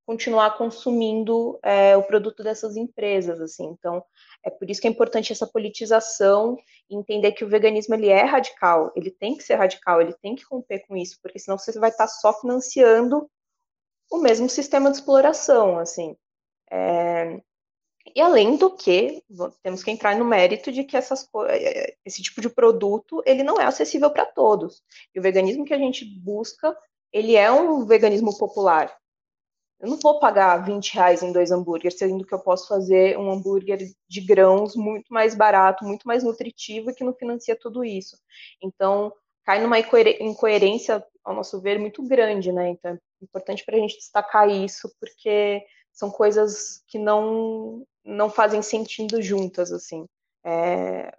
[0.08, 3.66] continuar consumindo é, o produto dessas empresas, assim.
[3.66, 4.02] Então,
[4.42, 6.56] é por isso que é importante essa politização
[6.88, 10.34] e entender que o veganismo ele é radical, ele tem que ser radical, ele tem
[10.34, 13.28] que romper com isso, porque senão você vai estar tá só financiando
[14.10, 16.16] o mesmo sistema de exploração, assim.
[16.70, 17.42] É,
[18.14, 19.22] e além do que,
[19.62, 23.60] temos que entrar no mérito de que essas, eh, esse tipo de produto ele não
[23.60, 24.82] é acessível para todos.
[25.14, 26.76] E o veganismo que a gente busca,
[27.12, 28.94] ele é um veganismo popular.
[29.80, 33.30] Eu não vou pagar 20 reais em dois hambúrgueres, sendo que eu posso fazer um
[33.30, 38.18] hambúrguer de grãos muito mais barato, muito mais nutritivo e que não financia tudo isso.
[38.60, 39.12] Então,
[39.44, 42.70] cai numa incoerência, ao nosso ver, muito grande, né?
[42.70, 48.62] Então, é importante para a gente destacar isso, porque são coisas que não não fazem
[48.62, 50.06] sentido juntas, assim.
[50.42, 51.14] É,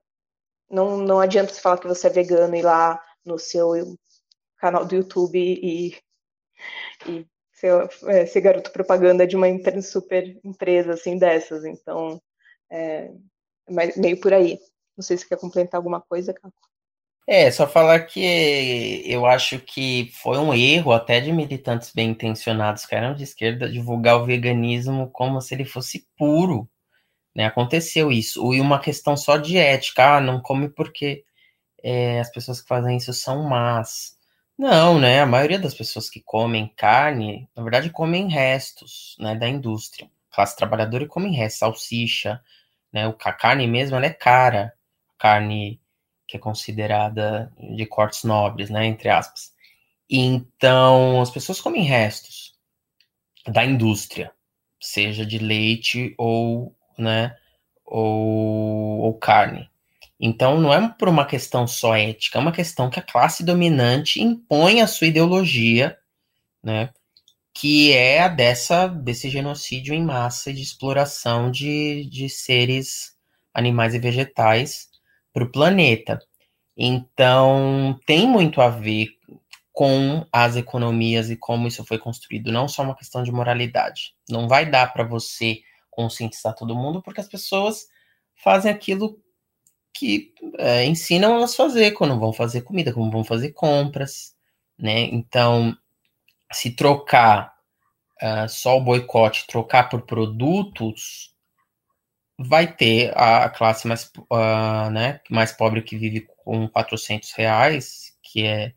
[0.69, 3.95] não, não adianta você falar que você é vegano e ir lá no seu
[4.57, 5.95] canal do YouTube e,
[7.07, 9.47] e ser, é, ser garoto propaganda de uma
[9.81, 11.63] super empresa assim dessas.
[11.63, 12.19] Então,
[12.71, 13.11] é,
[13.95, 14.59] meio por aí.
[14.97, 16.57] Não sei se quer complementar alguma coisa, Caco.
[17.27, 22.87] É, só falar que eu acho que foi um erro até de militantes bem intencionados
[22.87, 26.67] que eram de esquerda divulgar o veganismo como se ele fosse puro
[27.39, 27.45] Né?
[27.45, 28.53] Aconteceu isso.
[28.53, 31.23] E uma questão só de ética, ah, não come porque
[31.81, 34.17] é, as pessoas que fazem isso são más.
[34.57, 35.21] Não, né?
[35.21, 40.11] A maioria das pessoas que comem carne, na verdade, comem restos, né, da indústria.
[40.29, 42.41] classe trabalhadora come restos, salsicha,
[42.91, 43.05] né?
[43.07, 44.73] A carne mesmo, ela é cara.
[45.17, 45.81] Carne
[46.27, 49.53] que é considerada de cortes nobres, né, entre aspas.
[50.09, 52.53] Então, as pessoas comem restos
[53.47, 54.29] da indústria,
[54.81, 57.35] seja de leite ou, né,
[57.85, 59.69] ou, ou carne.
[60.19, 64.21] Então, não é por uma questão só ética, é uma questão que a classe dominante
[64.21, 65.97] impõe a sua ideologia,
[66.61, 66.89] né,
[67.53, 73.17] que é a dessa, desse genocídio em massa e de exploração de, de seres
[73.53, 74.89] animais e vegetais
[75.33, 76.19] para o planeta.
[76.77, 79.09] Então, tem muito a ver
[79.73, 84.13] com as economias e como isso foi construído, não só uma questão de moralidade.
[84.29, 85.61] Não vai dar para você
[85.99, 87.87] conscientizar todo mundo, porque as pessoas
[88.41, 89.21] fazem aquilo
[89.93, 94.33] que é, ensinam elas a fazer quando vão fazer comida, como vão fazer compras,
[94.77, 95.01] né?
[95.11, 95.75] Então,
[96.53, 97.53] se trocar
[98.23, 101.35] uh, só o boicote, trocar por produtos,
[102.37, 108.45] vai ter a, classe mais, uh, né, mais pobre que vive com 400 reais, que
[108.45, 108.73] é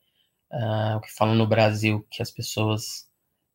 [0.50, 3.08] uh, o que falam no Brasil, que as pessoas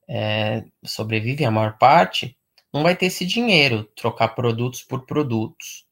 [0.08, 2.37] é, sobrevivem a maior parte,
[2.74, 5.86] não vai ter esse dinheiro, trocar produtos por produtos.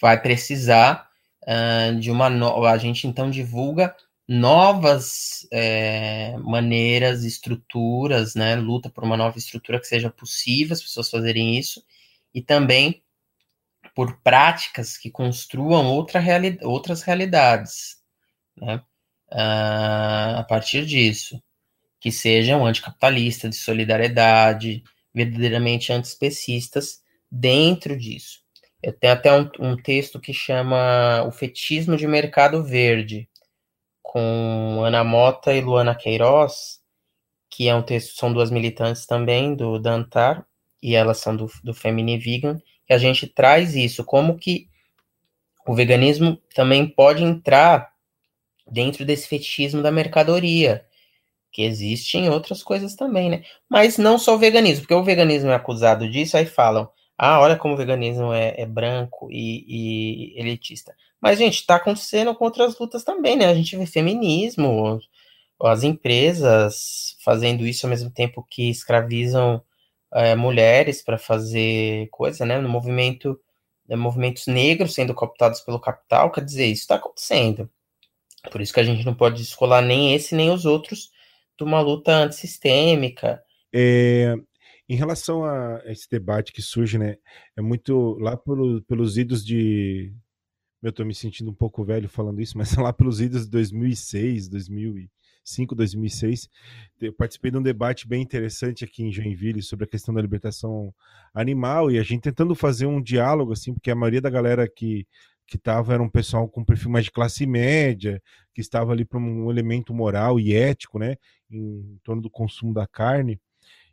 [0.00, 1.08] Vai precisar
[1.42, 2.70] uh, de uma nova.
[2.70, 3.94] A gente então divulga
[4.28, 8.56] novas é, maneiras, estruturas, né?
[8.56, 11.84] Luta por uma nova estrutura que seja possível as pessoas fazerem isso,
[12.34, 13.02] e também
[13.94, 17.96] por práticas que construam outra reali outras realidades,
[18.56, 18.82] né?
[19.30, 21.42] Uh, a partir disso,
[22.00, 24.82] que sejam anticapitalistas, de solidariedade,
[25.14, 28.40] verdadeiramente antiespecistas dentro disso.
[28.82, 33.28] Eu tenho até um, um texto que chama O Fetismo de Mercado Verde,
[34.02, 36.80] com Ana Mota e Luana Queiroz,
[37.48, 40.46] que é um texto, são duas militantes também do Dantar,
[40.82, 44.68] e elas são do, do Femini Vegan, que a gente traz isso, como que
[45.66, 47.92] o veganismo também pode entrar
[48.70, 50.84] dentro desse fetichismo da mercadoria,
[51.52, 53.44] que existem outras coisas também, né?
[53.68, 57.56] Mas não só o veganismo, porque o veganismo é acusado disso, aí falam, ah, olha
[57.56, 60.94] como o veganismo é, é branco e, e, elitista.
[61.20, 63.46] Mas, gente, está acontecendo com outras lutas também, né?
[63.46, 64.98] A gente vê feminismo,
[65.62, 69.62] as empresas fazendo isso ao mesmo tempo que escravizam
[70.12, 72.58] é, mulheres para fazer coisa, né?
[72.58, 73.38] No movimento,
[73.88, 77.70] né, movimentos negros sendo cooptados pelo capital, quer dizer, isso está acontecendo.
[78.50, 81.12] Por isso que a gente não pode descolar nem esse nem os outros
[81.58, 83.42] de uma luta antissistêmica.
[83.74, 84.34] É,
[84.88, 87.16] em relação a esse debate que surge, né,
[87.56, 90.12] é muito lá pelo, pelos idos de.
[90.82, 94.48] Eu tô me sentindo um pouco velho falando isso, mas lá pelos idos de 2006,
[94.48, 96.48] 2005, 2006,
[97.00, 100.92] eu participei de um debate bem interessante aqui em Joinville sobre a questão da libertação
[101.32, 105.06] animal e a gente tentando fazer um diálogo, assim, porque a maioria da galera que
[105.46, 108.22] que estava era um pessoal com perfil mais de classe média,
[108.54, 111.16] que estava ali para um elemento moral e ético, né,
[111.52, 113.40] em torno do consumo da carne.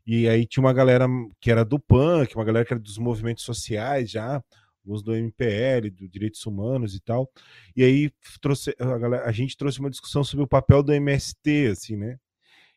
[0.06, 1.08] E aí tinha uma galera
[1.40, 4.44] que era do PAN, que uma galera que era dos movimentos sociais já,
[4.86, 7.30] os do MPL, do Direitos Humanos e tal.
[7.76, 11.68] E aí trouxe, a, galera, a gente trouxe uma discussão sobre o papel do MST,
[11.72, 12.18] assim, né?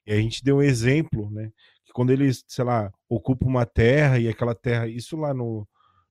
[0.07, 1.51] E a gente deu um exemplo, né?
[1.85, 5.67] Que quando eles, sei lá, ocupam uma terra e aquela terra, isso lá no,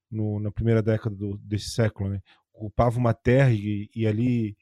[0.09, 2.21] no na primeira década do, desse século, né?
[2.53, 4.57] Ocupava uma terra e, e ali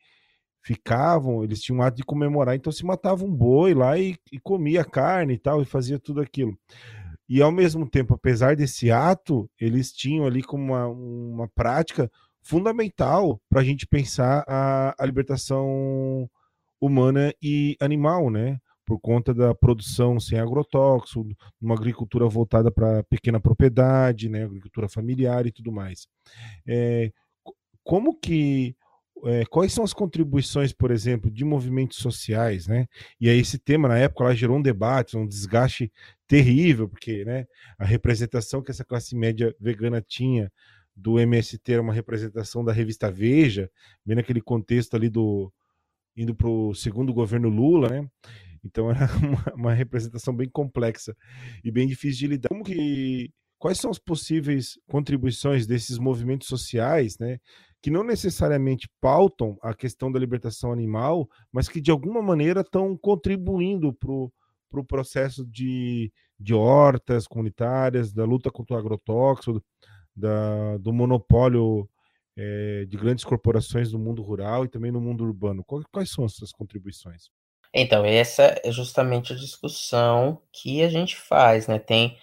[0.62, 4.40] ficavam, eles tinham um ato de comemorar, então se matava um boi lá e, e
[4.40, 6.58] comia carne e tal, e fazia tudo aquilo.
[7.28, 12.10] E ao mesmo tempo, apesar desse ato, eles tinham ali como uma, uma prática
[12.42, 16.28] fundamental para a gente pensar a, a libertação
[16.82, 18.58] humana e animal, né?
[18.86, 21.28] Por conta da produção sem agrotóxico,
[21.62, 24.46] uma agricultura voltada para pequena propriedade, né?
[24.46, 26.08] Agricultura familiar e tudo mais.
[26.68, 27.12] É,
[27.84, 28.76] como que
[29.26, 32.88] é, quais são as contribuições, por exemplo, de movimentos sociais, né?
[33.20, 35.92] E aí esse tema na época lá gerou um debate, um desgaste
[36.28, 37.46] terrível, porque, né,
[37.78, 40.52] a representação que essa classe média vegana tinha
[40.96, 43.70] do MST era uma representação da revista Veja,
[44.06, 45.52] bem naquele contexto ali do
[46.16, 48.10] indo para o segundo governo Lula, né?
[48.64, 51.16] Então era uma, uma, representação bem complexa
[51.64, 52.50] e bem difícil de lidar.
[52.50, 57.40] Como que quais são as possíveis contribuições desses movimentos sociais, né?
[57.82, 62.98] Que não necessariamente pautam a questão da libertação animal, mas que de alguma maneira estão
[62.98, 64.32] contribuindo para o
[64.70, 69.64] pro processo de, de hortas comunitárias, da luta contra o agrotóxico,
[70.16, 71.90] da, do monopólio
[72.38, 75.66] é, de grandes corporações no mundo rural e também no mundo urbano.
[75.92, 77.30] Quais são as suas contribuições?
[77.74, 81.78] Então, essa é justamente a discussão que a gente faz, né?
[81.78, 82.18] Tem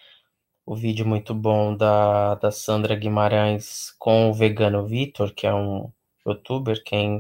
[0.67, 5.93] o vídeo muito bom da, da Sandra Guimarães com o vegano Vitor, que é um
[6.27, 7.19] youtuber, quem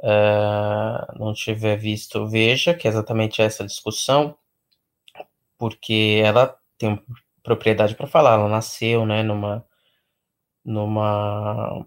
[0.00, 4.36] uh, não tiver visto, veja, que é exatamente essa discussão,
[5.56, 7.00] porque ela tem
[7.44, 9.64] propriedade para falar, ela nasceu, né, numa,
[10.64, 11.84] numa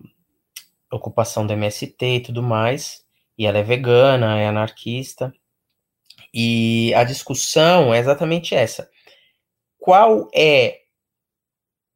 [0.89, 3.05] ocupação do MST e tudo mais,
[3.37, 5.33] e ela é vegana, é anarquista,
[6.33, 8.89] e a discussão é exatamente essa.
[9.87, 10.81] Qual é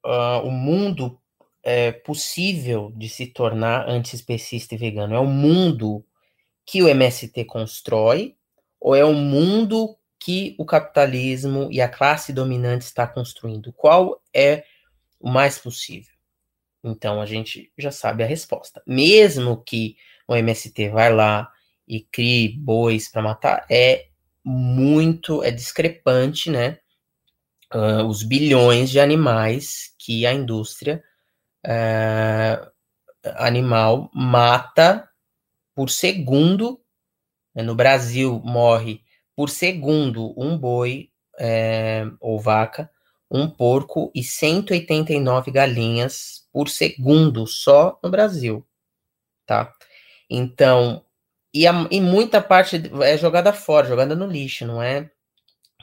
[0.06, 1.20] uh, o mundo
[1.62, 5.14] é, possível de se tornar antiespecista e vegano?
[5.14, 6.02] É o mundo
[6.66, 8.38] que o MST constrói
[8.80, 13.74] ou é o mundo que o capitalismo e a classe dominante está construindo?
[13.74, 14.64] Qual é
[15.20, 16.16] o mais possível?
[16.82, 18.82] Então a gente já sabe a resposta.
[18.88, 19.98] Mesmo que
[20.30, 21.52] o MST vai lá
[21.86, 24.08] e crie bois para matar, é
[24.46, 26.78] muito, é discrepante, né?
[27.74, 31.02] Uh, os bilhões de animais que a indústria
[31.66, 32.72] uh,
[33.36, 35.10] animal mata
[35.74, 36.82] por segundo.
[37.56, 37.64] Né?
[37.64, 39.02] No Brasil, morre
[39.36, 41.10] por segundo um boi
[42.20, 42.92] ou vaca,
[43.32, 48.68] um porco e 189 galinhas por segundo só no Brasil,
[49.46, 49.74] tá?
[50.30, 51.04] Então,
[51.54, 55.10] e, a, e muita parte é jogada fora, jogada no lixo, não é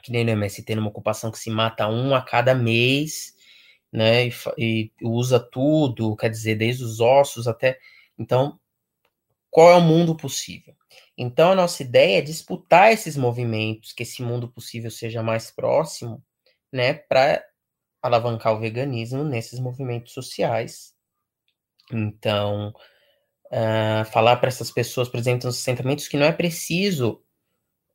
[0.02, 3.34] que nem no MST, numa ocupação que se mata um a cada mês,
[3.92, 7.78] né, e, e, usa tudo, quer dizer, desde os ossos até.
[8.18, 8.58] Então,
[9.50, 10.74] qual é o mundo possível?
[11.16, 16.22] Então, a nossa ideia é disputar esses movimentos, que esse mundo possível seja mais próximo,
[16.72, 17.44] né, para
[18.02, 20.94] alavancar o veganismo nesses movimentos sociais.
[21.92, 22.72] Então,
[23.50, 27.22] uh, falar para essas pessoas, por exemplo, nos assentamentos, que não é preciso,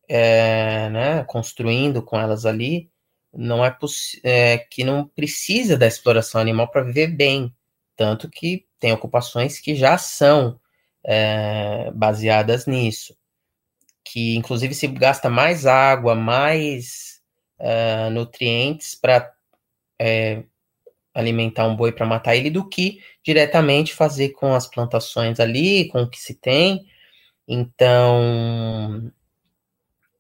[0.08, 2.90] é, né, construindo com elas ali,
[3.34, 3.76] não é,
[4.24, 7.54] é que não precisa da exploração animal para viver bem,
[7.96, 10.60] tanto que tem ocupações que já são
[11.04, 13.18] é, baseadas nisso,
[14.04, 17.22] que inclusive se gasta mais água, mais
[17.60, 19.34] uh, nutrientes para
[20.00, 20.44] é,
[21.14, 26.04] alimentar um boi para matar ele do que diretamente fazer com as plantações ali, com
[26.04, 26.86] o que se tem.
[27.48, 29.12] Então,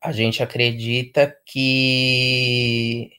[0.03, 3.11] a gente acredita que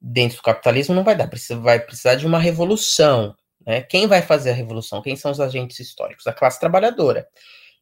[0.00, 3.36] dentro do capitalismo não vai dar, vai precisar de uma revolução.
[3.64, 3.82] Né?
[3.82, 5.02] Quem vai fazer a revolução?
[5.02, 6.26] Quem são os agentes históricos?
[6.26, 7.28] A classe trabalhadora.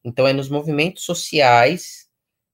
[0.04, 2.08] Então, é nos movimentos sociais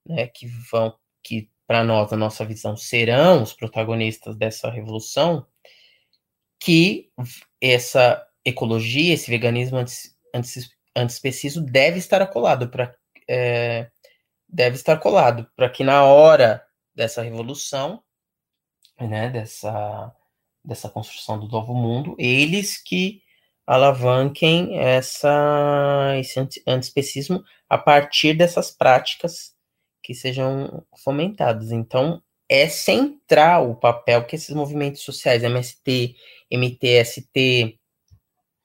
[0.07, 5.47] né, que vão, que para nós, a nossa visão, serão os protagonistas dessa revolução,
[6.61, 7.11] que
[7.61, 12.95] essa ecologia, esse veganismo antes, antes, antiespecismo deve estar acolado para
[13.29, 13.91] é,
[14.49, 18.03] deve estar colado para que na hora dessa revolução,
[19.01, 20.15] né, dessa
[20.65, 23.23] dessa construção do novo mundo, eles que
[23.67, 29.55] alavanquem essa esse antiespecismo a partir dessas práticas
[30.03, 31.73] que sejam fomentadas.
[31.73, 36.15] Então, é central o papel que esses movimentos sociais, MST,
[36.51, 37.79] MTST,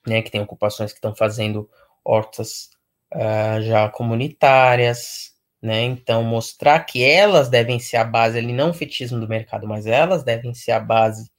[0.08, 1.70] né, que tem ocupações que estão fazendo
[2.04, 2.70] hortas
[3.14, 8.74] uh, já comunitárias, né, então mostrar que elas devem ser a base ali, não o
[8.74, 11.30] fetismo do mercado, mas elas devem ser a base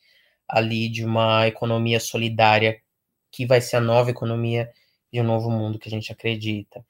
[0.48, 2.80] ali de uma economia solidária
[3.32, 4.70] que vai ser a nova economia
[5.12, 6.84] de um novo mundo que a gente acredita.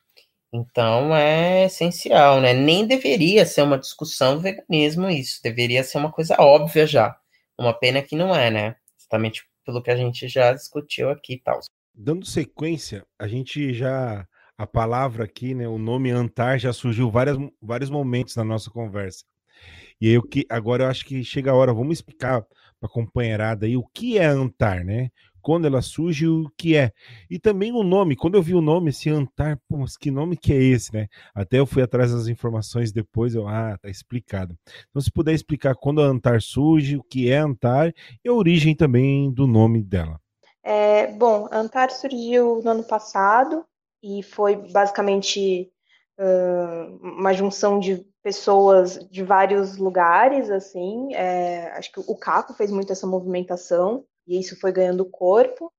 [0.53, 2.53] Então é essencial, né?
[2.53, 7.17] Nem deveria ser uma discussão do veganismo isso, deveria ser uma coisa óbvia já.
[7.59, 8.77] Uma pena que não é, né?
[8.99, 11.61] Justamente pelo que a gente já discutiu aqui e tal.
[11.95, 14.27] Dando sequência, a gente já
[14.63, 19.25] a palavra aqui, né, o nome Antar já surgiu várias, vários momentos na nossa conversa.
[20.01, 22.43] E o que agora eu acho que chega a hora, vamos explicar
[22.79, 25.11] para a companheirada aí o que é Antar, né?
[25.41, 26.93] quando ela surge, o que é.
[27.29, 30.37] E também o nome, quando eu vi o nome, esse Antar, pô, mas que nome
[30.37, 31.09] que é esse, né?
[31.35, 34.57] Até eu fui atrás das informações depois, eu, ah, tá explicado.
[34.89, 37.93] Então, se puder explicar quando a Antar surge, o que é Antar
[38.25, 40.21] e a origem também do nome dela.
[40.63, 43.65] É, bom, Antar surgiu no ano passado
[44.03, 45.71] e foi basicamente
[46.19, 51.15] uh, uma junção de pessoas de vários lugares, assim.
[51.15, 55.73] É, acho que o Caco fez muito essa movimentação e isso foi ganhando corpo.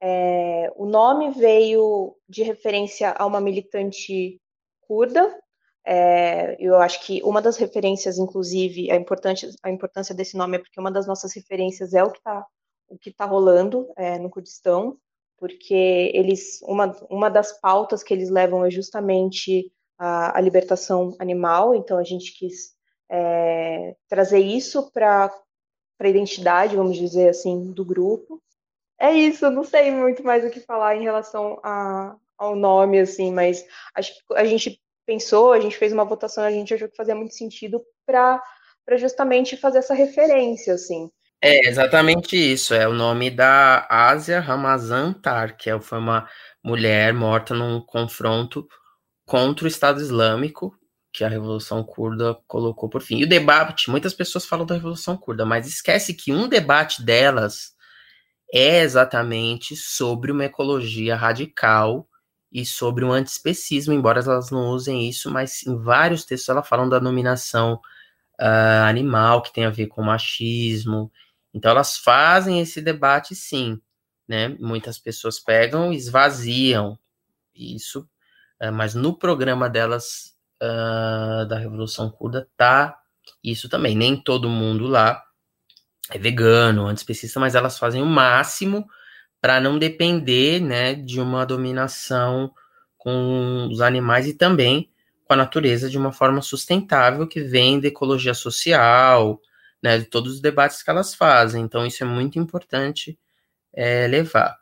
[0.00, 4.40] É, o nome veio de referência a uma militante
[4.82, 5.36] curda.
[5.84, 10.60] É, eu acho que uma das referências, inclusive, a importância, a importância desse nome é
[10.60, 12.46] porque uma das nossas referências é o que está
[12.90, 14.96] o que está rolando é, no Kurdistão,
[15.38, 21.74] porque eles uma, uma das pautas que eles levam é justamente a, a libertação animal,
[21.74, 22.74] então a gente quis
[23.10, 25.32] é, trazer isso para
[26.00, 28.42] a identidade, vamos dizer assim, do grupo.
[28.98, 33.32] É isso, não sei muito mais o que falar em relação a, ao nome, assim,
[33.32, 33.64] mas
[33.94, 37.14] acho que a gente pensou, a gente fez uma votação, a gente achou que fazia
[37.14, 38.42] muito sentido para
[38.96, 41.10] justamente fazer essa referência, assim.
[41.40, 46.28] É exatamente isso, é o nome da Ásia Ramazan Tar, que é, foi uma
[46.64, 48.66] mulher morta num confronto
[49.24, 50.76] contra o Estado Islâmico,
[51.12, 53.18] que a Revolução Curda colocou por fim.
[53.18, 57.72] E o debate, muitas pessoas falam da Revolução Curda, mas esquece que um debate delas
[58.52, 62.08] é exatamente sobre uma ecologia radical
[62.52, 66.88] e sobre um antiespecismo, embora elas não usem isso, mas em vários textos elas falam
[66.88, 67.80] da dominação
[68.40, 71.12] uh, animal, que tem a ver com machismo.
[71.52, 73.80] Então elas fazem esse debate sim,
[74.26, 74.48] né?
[74.60, 76.98] Muitas pessoas pegam esvaziam
[77.54, 78.08] isso,
[78.62, 82.98] uh, mas no programa delas uh, da Revolução Curda tá
[83.42, 83.96] isso também.
[83.96, 85.22] Nem todo mundo lá
[86.10, 88.86] é vegano, antiespecista, mas elas fazem o máximo
[89.40, 92.52] para não depender né, de uma dominação
[92.96, 94.90] com os animais e também
[95.24, 99.40] com a natureza de uma forma sustentável que vem da ecologia social,
[99.82, 101.62] né, de todos os debates que elas fazem.
[101.62, 103.18] Então, isso é muito importante
[103.72, 104.58] é, levar.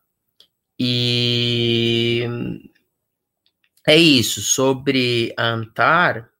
[0.78, 2.24] E
[3.86, 4.42] é isso.
[4.42, 6.30] Sobre a Antar,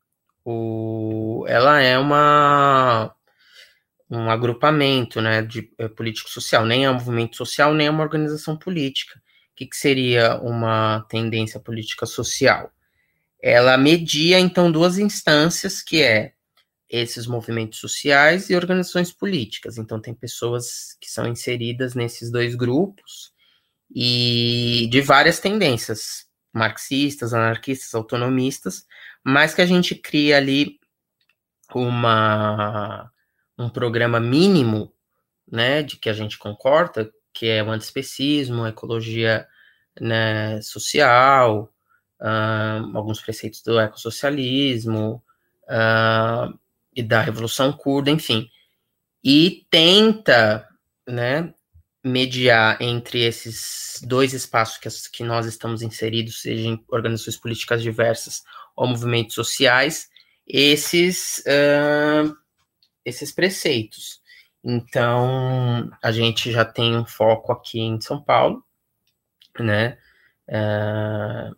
[0.44, 3.12] o, ela é uma
[4.08, 8.04] um agrupamento né, de é, político social, nem é um movimento social, nem é uma
[8.04, 9.18] organização política.
[9.18, 12.70] O que, que seria uma tendência política social?
[13.42, 16.34] Ela media, então, duas instâncias, que é
[16.88, 19.78] esses movimentos sociais e organizações políticas.
[19.78, 23.32] Então, tem pessoas que são inseridas nesses dois grupos
[23.94, 28.86] e de várias tendências, marxistas, anarquistas, autonomistas,
[29.24, 30.78] mas que a gente cria ali
[31.74, 33.10] uma
[33.58, 34.92] um programa mínimo,
[35.50, 39.46] né, de que a gente concorda, que é o antiespecismo, a ecologia
[39.98, 41.72] né, social,
[42.20, 45.22] uh, alguns preceitos do ecossocialismo
[45.64, 46.58] uh,
[46.96, 48.48] e da Revolução Curda, enfim,
[49.22, 50.66] e tenta,
[51.06, 51.52] né,
[52.02, 58.42] mediar entre esses dois espaços que, que nós estamos inseridos, seja em organizações políticas diversas
[58.74, 60.08] ou movimentos sociais,
[60.46, 62.34] esses uh,
[63.04, 64.20] esses preceitos.
[64.62, 68.64] Então, a gente já tem um foco aqui em São Paulo,
[69.58, 69.98] né?
[70.48, 71.56] Uh,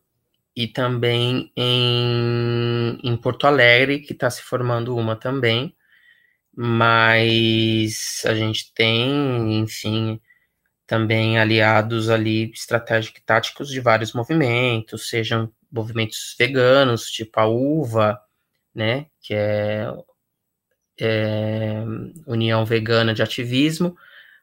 [0.59, 5.72] e também em, em Porto Alegre, que está se formando uma também,
[6.52, 10.20] mas a gente tem, enfim,
[10.84, 18.20] também aliados ali estratégicos e táticos de vários movimentos, sejam movimentos veganos, tipo a UVA,
[18.74, 19.86] né, que é
[21.00, 21.84] é,
[22.26, 23.96] União Vegana de Ativismo,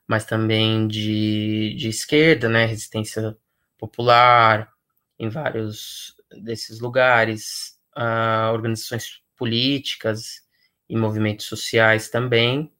[0.07, 3.35] mas também de, de esquerda, né, resistência
[3.77, 4.74] popular,
[5.19, 10.41] em vários desses lugares, uh, organizações políticas
[10.89, 12.71] e movimentos sociais também.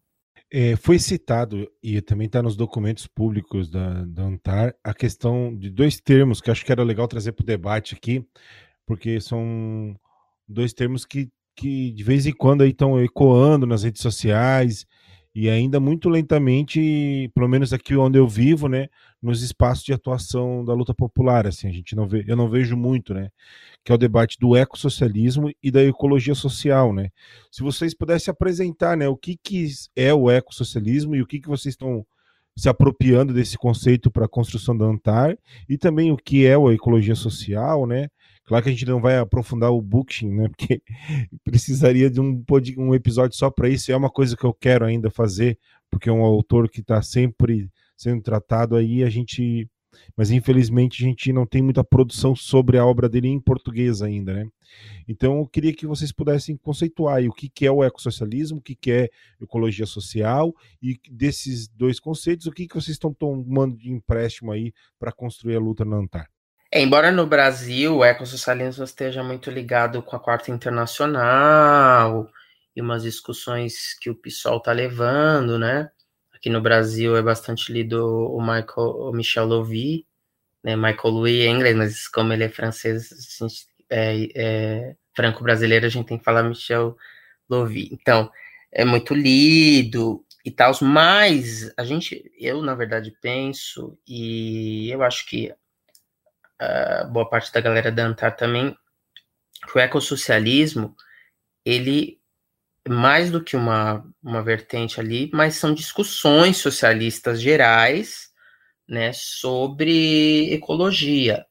[0.51, 5.69] É, foi citado, e também está nos documentos públicos da, da ANTAR, a questão de
[5.69, 8.23] dois termos que acho que era legal trazer para o debate aqui,
[8.86, 9.99] porque são
[10.47, 14.86] dois termos que que de vez em quando estão ecoando nas redes sociais
[15.33, 18.88] e ainda muito lentamente, pelo menos aqui onde eu vivo, né,
[19.26, 22.78] nos espaços de atuação da luta popular, assim, a gente não vê, eu não vejo
[22.78, 23.30] muito, né,
[23.84, 27.09] que é o debate do ecossocialismo e da ecologia social, né.
[27.51, 31.49] Se vocês pudessem apresentar, né, o que que é o ecossocialismo e o que que
[31.49, 32.05] vocês estão
[32.57, 36.73] se apropriando desse conceito para a construção da Antar e também o que é a
[36.73, 38.07] ecologia social, né?
[38.45, 40.47] Claro que a gente não vai aprofundar o booking, né?
[40.47, 40.82] Porque
[41.43, 42.43] precisaria de um,
[42.78, 43.91] um episódio só para isso.
[43.91, 45.57] É uma coisa que eu quero ainda fazer,
[45.91, 49.03] porque é um autor que está sempre sendo tratado aí.
[49.03, 49.69] A gente,
[50.15, 54.33] mas infelizmente a gente não tem muita produção sobre a obra dele em português ainda,
[54.33, 54.47] né?
[55.07, 58.75] Então eu queria que vocês pudessem conceituar o que, que é o ecossocialismo, o que,
[58.75, 59.09] que é
[59.41, 64.73] ecologia social e desses dois conceitos, o que, que vocês estão tomando de empréstimo aí
[64.99, 66.29] para construir a luta na Antar.
[66.71, 72.27] É, embora no Brasil o ecossocialismo esteja muito ligado com a Quarta Internacional
[72.75, 75.89] e umas discussões que o PSOL está levando, né?
[76.45, 80.05] Aqui no Brasil é bastante lido o Michael, o Michel Louvi,
[80.63, 80.75] né?
[80.75, 83.09] Michael Louis em inglês, mas como ele é francês,
[83.89, 86.95] é, é franco-brasileiro, a gente tem que falar Michel
[87.49, 87.89] Louvi.
[87.91, 88.31] Então,
[88.71, 95.25] é muito lido e tal, mas a gente, eu na verdade penso, e eu acho
[95.25, 95.51] que
[96.61, 98.77] uh, boa parte da galera da Antar também,
[99.67, 100.95] que o ecossocialismo,
[101.65, 102.21] ele
[102.87, 108.32] mais do que uma, uma vertente ali, mas são discussões socialistas gerais,
[108.88, 111.45] né, sobre ecologia.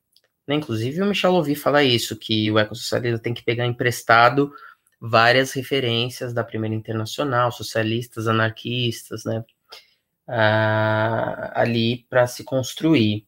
[0.47, 0.57] Né?
[0.57, 4.53] Inclusive o Michel Louvi fala isso, que o ecossocialismo tem que pegar emprestado
[5.01, 9.45] várias referências da Primeira Internacional, socialistas, anarquistas, né,
[10.29, 13.25] uh, ali para se construir.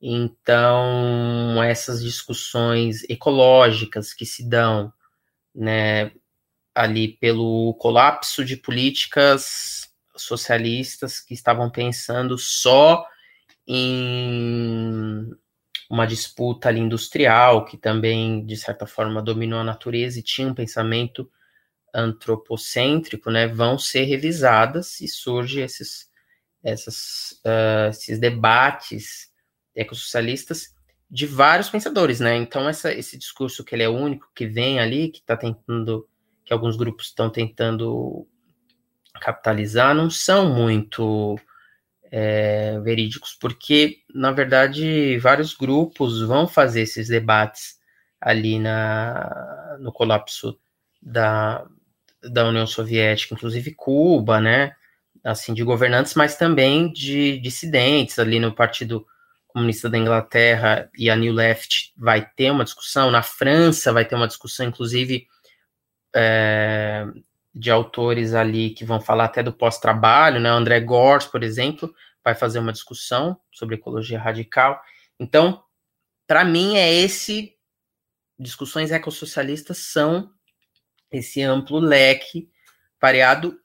[0.00, 4.92] Então, essas discussões ecológicas que se dão,
[5.54, 6.12] né,
[6.78, 13.04] ali pelo colapso de políticas socialistas que estavam pensando só
[13.66, 15.28] em
[15.90, 20.54] uma disputa ali industrial que também de certa forma dominou a natureza e tinha um
[20.54, 21.30] pensamento
[21.92, 26.08] antropocêntrico, né, vão ser revisadas e surge esses
[26.62, 29.30] essas, uh, esses debates
[29.74, 30.74] ecossocialistas
[31.10, 32.36] de vários pensadores, né?
[32.36, 36.06] Então essa, esse discurso que ele é único que vem ali que está tentando
[36.48, 38.26] que alguns grupos estão tentando
[39.20, 41.38] capitalizar não são muito
[42.10, 47.76] é, verídicos, porque, na verdade, vários grupos vão fazer esses debates
[48.18, 50.58] ali na, no colapso
[51.02, 51.66] da,
[52.22, 54.72] da União Soviética, inclusive Cuba, né?
[55.22, 59.06] Assim, de governantes, mas também de dissidentes ali no Partido
[59.48, 64.14] Comunista da Inglaterra e a New Left vai ter uma discussão, na França vai ter
[64.14, 65.26] uma discussão, inclusive
[66.14, 67.06] é,
[67.54, 70.48] de autores ali que vão falar até do pós-trabalho, né?
[70.48, 71.92] André Gors, por exemplo,
[72.24, 74.80] vai fazer uma discussão sobre ecologia radical.
[75.18, 75.62] Então,
[76.26, 77.54] para mim é esse
[78.38, 80.30] discussões ecossocialistas são
[81.10, 82.48] esse amplo leque
[83.00, 83.58] variado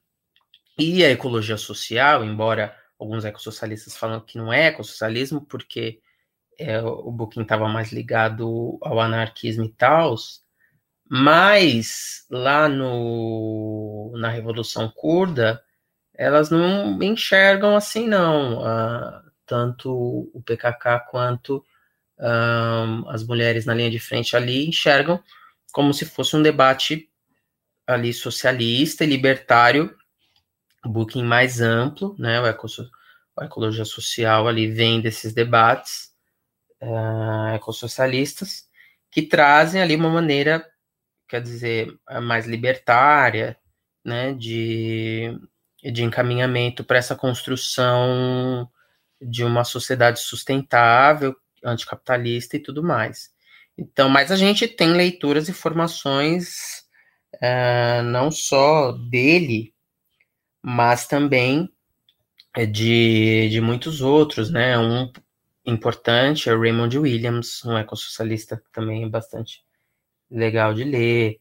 [0.77, 6.01] e a ecologia social, embora alguns ecossocialistas falam que não é ecossocialismo porque
[6.57, 10.15] é, o Bukin estava mais ligado ao anarquismo e tal,
[11.15, 15.63] mas lá no, na Revolução Curda,
[16.11, 18.63] elas não enxergam assim, não.
[18.63, 19.91] Uh, tanto
[20.33, 21.63] o PKK quanto
[23.09, 25.21] as mulheres na linha de frente ali enxergam
[25.71, 27.07] como se fosse um debate
[27.85, 29.95] ali socialista e libertário,
[30.83, 32.41] um pouquinho mais amplo, né?
[32.41, 32.45] O
[33.37, 36.11] a ecologia social ali vem desses debates
[36.81, 38.67] uh, ecossocialistas
[39.11, 40.72] que trazem ali uma maneira
[41.33, 43.57] quer dizer, mais libertária,
[44.05, 45.35] né, de,
[45.83, 48.69] de encaminhamento para essa construção
[49.19, 53.31] de uma sociedade sustentável, anticapitalista e tudo mais.
[53.75, 56.83] Então, mas a gente tem leituras e formações
[57.37, 59.73] uh, não só dele,
[60.61, 61.67] mas também
[62.71, 64.77] de, de muitos outros, né?
[64.77, 65.11] Um
[65.65, 69.62] importante é Raymond Williams, um ecossocialista também bastante
[70.33, 71.39] legal de ler.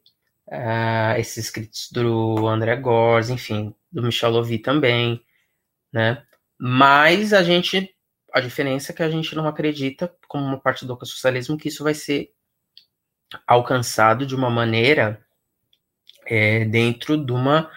[0.49, 5.25] Uh, esses escritos do André Gors, enfim, do Michel Louvi também,
[5.93, 6.23] né?
[6.59, 7.95] Mas a gente,
[8.33, 11.83] a diferença é que a gente não acredita, como uma parte do socialismo, que isso
[11.83, 12.33] vai ser
[13.47, 15.25] alcançado de uma maneira
[16.27, 17.71] é, dentro de uma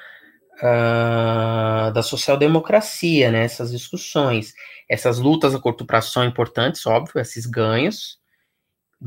[0.58, 3.44] uh, da social-democracia, né?
[3.44, 4.54] Essas discussões,
[4.90, 8.20] essas lutas a curto prazo são importantes, óbvio, esses ganhos,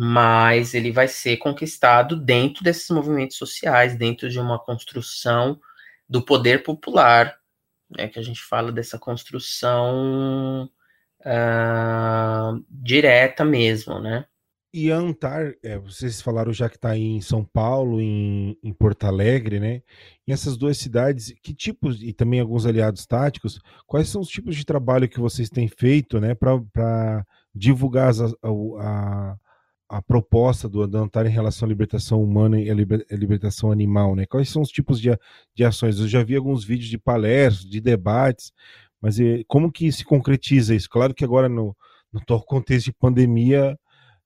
[0.01, 5.59] mas ele vai ser conquistado dentro desses movimentos sociais, dentro de uma construção
[6.09, 7.37] do poder popular,
[7.91, 10.71] né, que a gente fala dessa construção
[11.23, 14.25] uh, direta mesmo, né?
[14.73, 19.59] E Antar, é, vocês falaram já que está em São Paulo, em, em, Porto Alegre,
[19.59, 19.83] né?
[20.25, 24.55] E essas duas cidades, que tipos, e também alguns aliados táticos, quais são os tipos
[24.55, 28.49] de trabalho que vocês têm feito, né, para divulgar a,
[28.81, 29.37] a,
[29.89, 34.27] a proposta do Adantar em relação à libertação humana e à libertação animal, né?
[34.27, 35.09] Quais são os tipos de,
[35.55, 35.99] de ações?
[35.99, 38.53] Eu já vi alguns vídeos de palestras, de debates,
[39.01, 40.91] mas e, como que se concretiza isso?
[40.91, 41.75] Claro que agora no,
[42.13, 43.79] no contexto de pandemia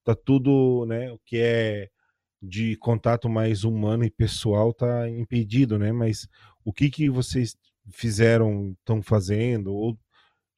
[0.03, 1.89] tá tudo, né, o que é
[2.41, 5.93] de contato mais humano e pessoal está impedido, né?
[5.93, 6.27] Mas
[6.65, 7.55] o que que vocês
[7.91, 9.97] fizeram, estão fazendo ou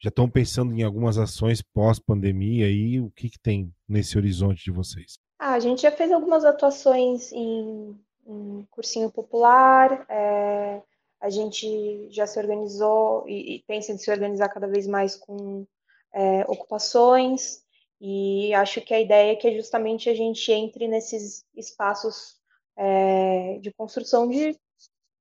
[0.02, 4.72] já estão pensando em algumas ações pós-pandemia e o que, que tem nesse horizonte de
[4.72, 5.18] vocês?
[5.40, 10.82] Ah, a gente já fez algumas atuações em, em cursinho popular, é,
[11.20, 15.66] a gente já se organizou e, e, pensa em se organizar cada vez mais com
[16.14, 17.64] é, ocupações,
[18.00, 22.36] e acho que a ideia é que é justamente a gente entre nesses espaços
[22.78, 24.58] é, de construção de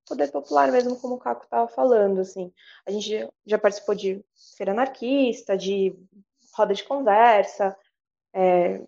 [0.07, 2.53] poder popular mesmo, como o Caco estava falando, assim.
[2.87, 4.25] A gente já participou de
[4.57, 5.97] feira anarquista, de
[6.55, 7.77] roda de conversa,
[8.33, 8.81] é,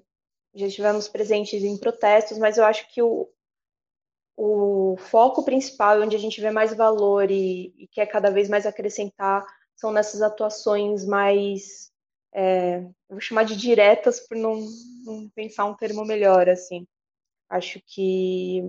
[0.55, 3.29] já estivemos presentes em protestos, mas eu acho que o,
[4.37, 8.67] o foco principal, onde a gente vê mais valor e, e quer cada vez mais
[8.67, 9.45] acrescentar,
[9.75, 11.93] são nessas atuações mais,
[12.33, 14.67] é, vou chamar de diretas, por não,
[15.05, 16.87] não pensar um termo melhor, assim.
[17.49, 18.63] Acho que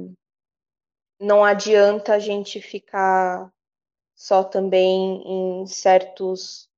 [1.19, 3.51] não adianta a gente ficar
[4.15, 6.69] só também em certos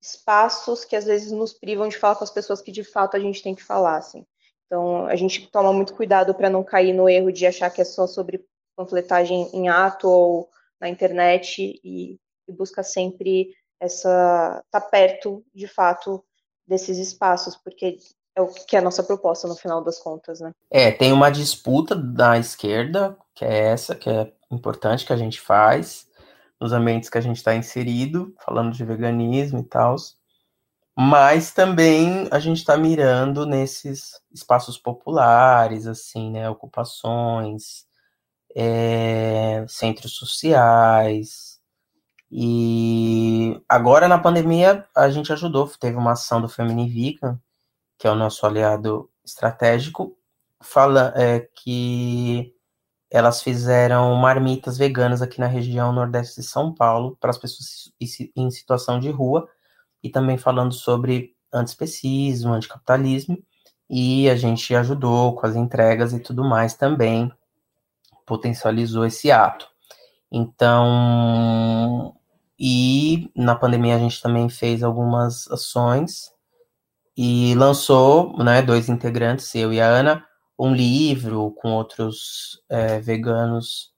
[0.00, 3.20] espaços que às vezes nos privam de falar com as pessoas que de fato a
[3.20, 4.26] gente tem que falar, assim.
[4.66, 7.84] Então, a gente toma muito cuidado para não cair no erro de achar que é
[7.84, 10.48] só sobre panfletagem em ato ou
[10.80, 12.18] na internet e,
[12.48, 16.24] e busca sempre essa tá perto, de fato,
[16.66, 17.98] desses espaços, porque
[18.34, 20.52] é o que é a nossa proposta no final das contas, né?
[20.70, 25.40] É, tem uma disputa da esquerda, que é essa, que é importante que a gente
[25.40, 26.06] faz
[26.60, 29.96] nos ambientes que a gente está inserido, falando de veganismo e tal.
[30.96, 36.48] Mas também a gente está mirando nesses espaços populares, assim, né?
[36.48, 37.86] Ocupações,
[38.54, 41.60] é, centros sociais.
[42.30, 47.40] E agora na pandemia a gente ajudou, teve uma ação do Feminivica,
[48.02, 50.18] que é o nosso aliado estratégico,
[50.60, 52.52] fala é, que
[53.08, 57.92] elas fizeram marmitas veganas aqui na região nordeste de São Paulo para as pessoas
[58.34, 59.48] em situação de rua
[60.02, 63.38] e também falando sobre antiespecismo, anticapitalismo
[63.88, 67.32] e a gente ajudou com as entregas e tudo mais também
[68.26, 69.68] potencializou esse ato.
[70.28, 72.16] Então,
[72.58, 76.32] e na pandemia a gente também fez algumas ações
[77.16, 80.24] e lançou, né, dois integrantes, eu e a Ana,
[80.58, 83.92] um livro com outros é, veganos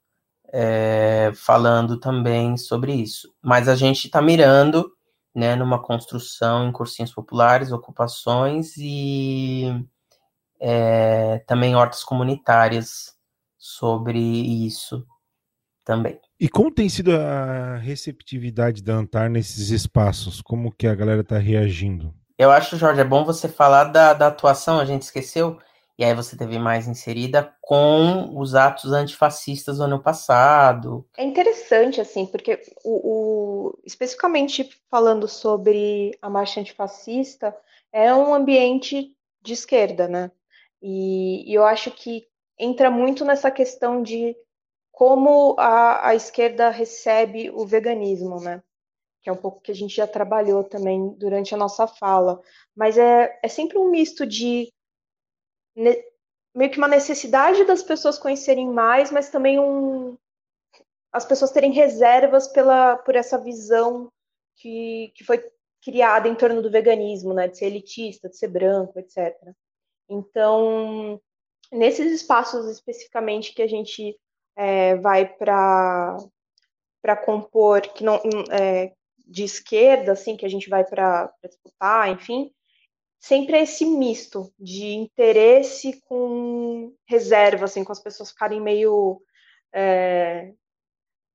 [0.52, 3.28] é, falando também sobre isso.
[3.42, 4.90] Mas a gente está mirando
[5.34, 9.84] né, numa construção em cursinhos populares, ocupações e
[10.60, 13.12] é, também hortas comunitárias
[13.58, 15.04] sobre isso
[15.84, 16.18] também.
[16.38, 20.40] E como tem sido a receptividade da Antar nesses espaços?
[20.40, 22.14] Como que a galera está reagindo?
[22.36, 25.58] Eu acho, Jorge, é bom você falar da, da atuação, a gente esqueceu
[25.96, 31.06] e aí você teve mais inserida com os atos antifascistas do ano passado.
[31.16, 37.56] É interessante, assim, porque o, o, especificamente falando sobre a marcha antifascista,
[37.92, 40.32] é um ambiente de esquerda, né?
[40.82, 42.26] E, e eu acho que
[42.58, 44.36] entra muito nessa questão de
[44.90, 48.60] como a, a esquerda recebe o veganismo, né?
[49.24, 52.40] Que é um pouco que a gente já trabalhou também durante a nossa fala.
[52.76, 54.70] Mas é, é sempre um misto de
[56.54, 60.16] meio que uma necessidade das pessoas conhecerem mais, mas também um
[61.12, 64.12] as pessoas terem reservas pela por essa visão
[64.56, 65.44] que, que foi
[65.82, 69.34] criada em torno do veganismo, né, de ser elitista, de ser branco, etc.
[70.08, 71.20] Então,
[71.72, 74.18] nesses espaços especificamente que a gente
[74.56, 76.16] é, vai para
[77.02, 78.18] para compor que não
[78.50, 78.92] é,
[79.24, 82.50] de esquerda, assim, que a gente vai para disputar, enfim,
[83.18, 89.20] sempre é esse misto de interesse com reserva, assim, com as pessoas ficarem meio
[89.72, 90.52] é,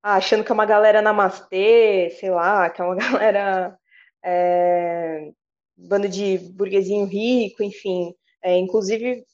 [0.04, 3.78] achando que é uma galera namastê, sei lá, que é uma galera
[4.24, 5.32] é,
[5.76, 8.14] bando de burguesinho rico, enfim.
[8.42, 9.26] É, inclusive,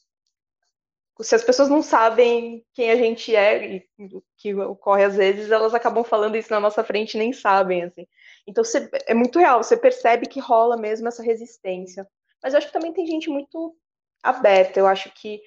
[1.20, 5.50] se as pessoas não sabem quem a gente é e o que ocorre às vezes,
[5.50, 8.06] elas acabam falando isso na nossa frente e nem sabem, assim.
[8.46, 12.06] Então, você, é muito real, você percebe que rola mesmo essa resistência.
[12.42, 13.74] Mas eu acho que também tem gente muito
[14.22, 14.78] aberta.
[14.78, 15.40] Eu acho que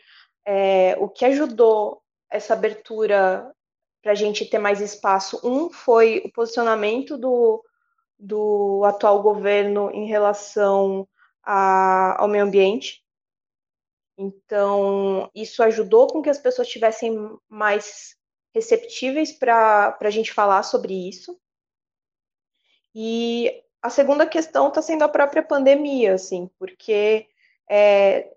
[0.45, 3.53] é, o que ajudou essa abertura
[4.01, 7.63] para a gente ter mais espaço, um foi o posicionamento do,
[8.17, 11.07] do atual governo em relação
[11.43, 13.03] a, ao meio ambiente.
[14.21, 17.15] Então, isso ajudou com que as pessoas estivessem
[17.47, 18.17] mais
[18.53, 21.39] receptíveis para a gente falar sobre isso.
[22.93, 27.29] E a segunda questão está sendo a própria pandemia, assim, porque
[27.69, 28.35] é,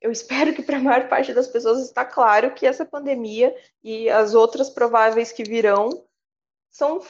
[0.00, 4.08] eu espero que para a maior parte das pessoas está claro que essa pandemia e
[4.08, 6.06] as outras prováveis que virão
[6.70, 7.02] são,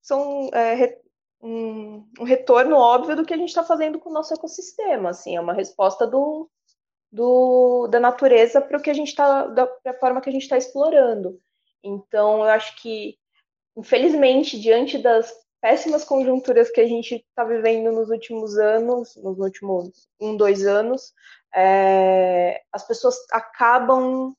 [0.00, 1.02] são é,
[1.40, 5.36] um, um, retorno óbvio do que a gente está fazendo com o nosso ecossistema, assim,
[5.36, 6.50] é uma resposta do,
[7.10, 10.42] do da natureza para o que a gente está, da, da forma que a gente
[10.42, 11.38] está explorando.
[11.82, 13.16] Então, eu acho que,
[13.76, 20.08] infelizmente, diante das péssimas conjunturas que a gente está vivendo nos últimos anos, nos últimos
[20.20, 21.12] um, dois anos,
[21.54, 24.34] é, as pessoas acabam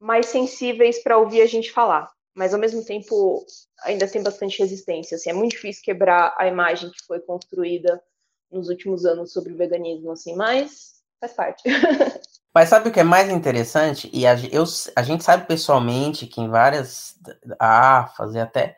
[0.00, 2.10] mais sensíveis para ouvir a gente falar.
[2.38, 3.44] Mas ao mesmo tempo
[3.82, 5.16] ainda tem bastante resistência.
[5.16, 8.00] Assim, é muito difícil quebrar a imagem que foi construída
[8.48, 11.64] nos últimos anos sobre o veganismo, assim, mas faz parte.
[12.54, 14.10] Mas sabe o que é mais interessante?
[14.12, 14.64] E a, eu,
[14.96, 17.14] a gente sabe pessoalmente que em várias
[17.60, 18.76] AFAs e até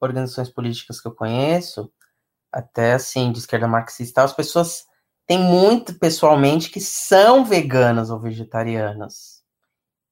[0.00, 1.90] organizações políticas que eu conheço,
[2.50, 4.84] até assim, de esquerda marxista, as pessoas
[5.26, 9.41] têm muito pessoalmente que são veganas ou vegetarianas.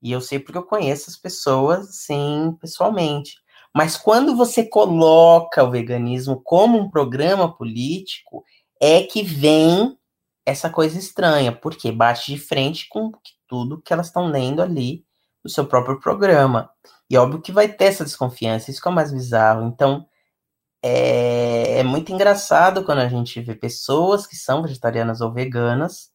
[0.03, 3.37] E eu sei porque eu conheço as pessoas, sim, pessoalmente.
[3.75, 8.45] Mas quando você coloca o veganismo como um programa político,
[8.81, 9.97] é que vem
[10.45, 13.13] essa coisa estranha, porque bate de frente com
[13.47, 15.05] tudo que elas estão lendo ali
[15.45, 16.71] no seu próprio programa.
[17.09, 19.67] E óbvio que vai ter essa desconfiança, isso que é o mais bizarro.
[19.67, 20.07] Então,
[20.83, 26.11] é, é muito engraçado quando a gente vê pessoas que são vegetarianas ou veganas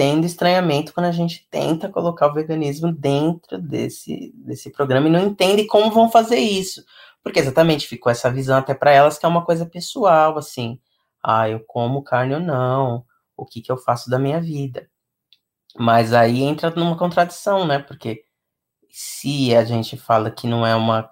[0.00, 5.26] tendo estranhamento quando a gente tenta colocar o veganismo dentro desse, desse programa e não
[5.26, 6.82] entende como vão fazer isso.
[7.22, 10.80] Porque exatamente ficou essa visão até para elas que é uma coisa pessoal, assim.
[11.22, 13.04] Ah, eu como carne ou não,
[13.36, 14.88] o que, que eu faço da minha vida.
[15.76, 17.78] Mas aí entra numa contradição, né?
[17.78, 18.24] Porque
[18.88, 21.06] se a gente fala que não é uma.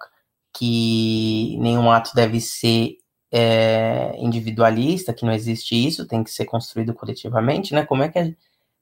[0.51, 2.97] que nenhum ato deve ser
[3.31, 7.85] é, individualista, que não existe isso, tem que ser construído coletivamente, né?
[7.85, 8.35] Como é que,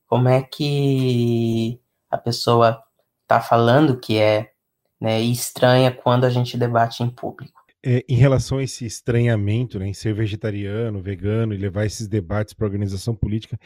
[0.07, 1.79] como é que
[2.09, 2.81] a pessoa
[3.23, 4.51] está falando que é
[4.99, 7.61] né, estranha quando a gente debate em público?
[7.85, 12.53] É, em relação a esse estranhamento né, em ser vegetariano, vegano e levar esses debates
[12.53, 13.57] para organização política,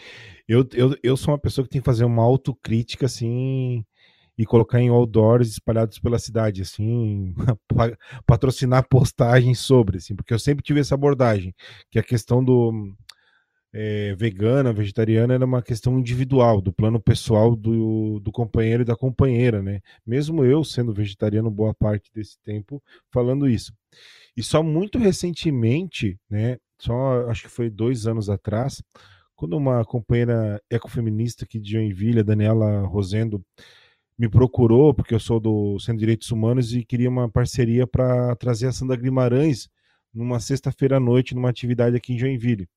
[0.47, 3.85] eu, eu, eu sou uma pessoa que tem que fazer uma autocrítica assim
[4.37, 7.33] e colocar em outdoors espalhados pela cidade, assim,
[8.25, 11.53] patrocinar postagens sobre, assim, porque eu sempre tive essa abordagem,
[11.91, 12.93] que a questão do
[13.73, 18.95] é, vegana, vegetariana era uma questão individual, do plano pessoal do, do companheiro e da
[18.95, 19.81] companheira, né?
[20.05, 23.73] Mesmo eu sendo vegetariano boa parte desse tempo falando isso.
[24.35, 26.57] E só muito recentemente, né?
[26.79, 28.81] Só acho que foi dois anos atrás,
[29.35, 33.43] quando uma companheira ecofeminista aqui de Joinville, Daniela Rosendo,
[34.17, 38.35] me procurou, porque eu sou do Centro de Direitos Humanos e queria uma parceria para
[38.35, 39.69] trazer a Sandra Guimarães
[40.13, 42.67] numa sexta-feira à noite, numa atividade aqui em Joinville.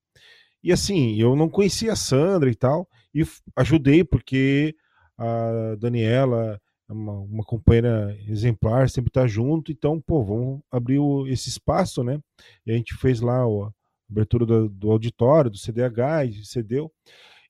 [0.64, 3.22] E assim, eu não conhecia a Sandra e tal, e
[3.54, 4.74] ajudei porque
[5.18, 6.58] a Daniela
[6.88, 12.02] é uma, uma companheira exemplar, sempre está junto, então, pô, vamos abrir o, esse espaço,
[12.02, 12.18] né?
[12.64, 13.70] E a gente fez lá a
[14.10, 16.90] abertura do, do auditório, do CDH, e cedeu.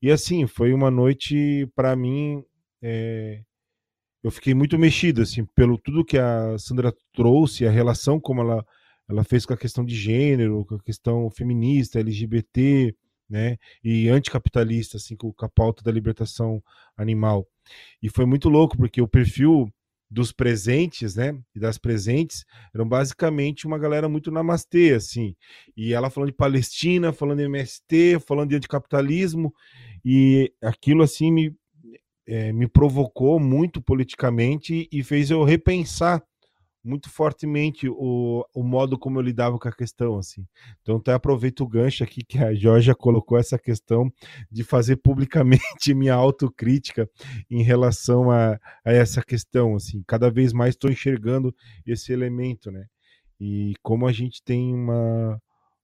[0.03, 2.45] E assim, foi uma noite, para mim,
[2.83, 3.43] é,
[4.25, 8.67] eu fiquei muito mexido, assim, pelo tudo que a Sandra trouxe, a relação como ela,
[9.09, 12.93] ela fez com a questão de gênero, com a questão feminista, LGBT,
[13.29, 16.62] né, e anticapitalista, assim, com a pauta da libertação
[16.97, 17.47] animal.
[18.03, 19.72] E foi muito louco, porque o perfil
[20.11, 25.35] dos presentes, né, e das presentes, eram basicamente uma galera muito namastê, assim,
[25.77, 29.53] e ela falando de Palestina, falando de MST, falando de anticapitalismo,
[30.05, 31.57] e aquilo, assim, me,
[32.27, 36.22] é, me provocou muito politicamente e fez eu repensar
[36.85, 40.47] muito fortemente o, o modo como eu lidava com a questão, assim.
[40.82, 44.12] Então, até aproveito o gancho aqui que a Georgia colocou essa questão
[44.51, 47.09] de fazer publicamente minha autocrítica
[47.51, 50.03] em relação a, a essa questão, assim.
[50.07, 51.55] Cada vez mais estou enxergando
[51.87, 52.85] esse elemento, né?
[53.41, 55.41] E como a gente tem uma,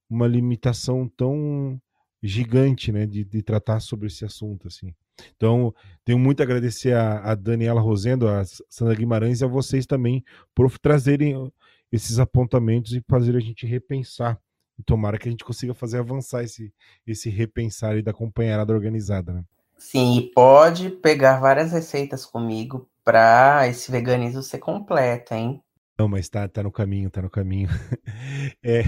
[0.09, 1.81] uma limitação tão
[2.23, 4.95] gigante, né, de, de tratar sobre esse assunto, assim.
[5.37, 9.87] Então, tenho muito a agradecer a, a Daniela Rosendo, a Sandra Guimarães e a vocês
[9.87, 11.51] também por trazerem
[11.93, 14.39] esses apontamentos e fazer a gente repensar.
[14.79, 16.73] E tomara que a gente consiga fazer avançar esse,
[17.07, 19.45] esse repensar e da companheirada organizada, né?
[19.77, 25.63] Sim, e pode pegar várias receitas comigo para esse veganismo ser completo, hein?
[25.99, 27.69] Não, mas tá, tá no caminho, tá no caminho.
[28.63, 28.83] é,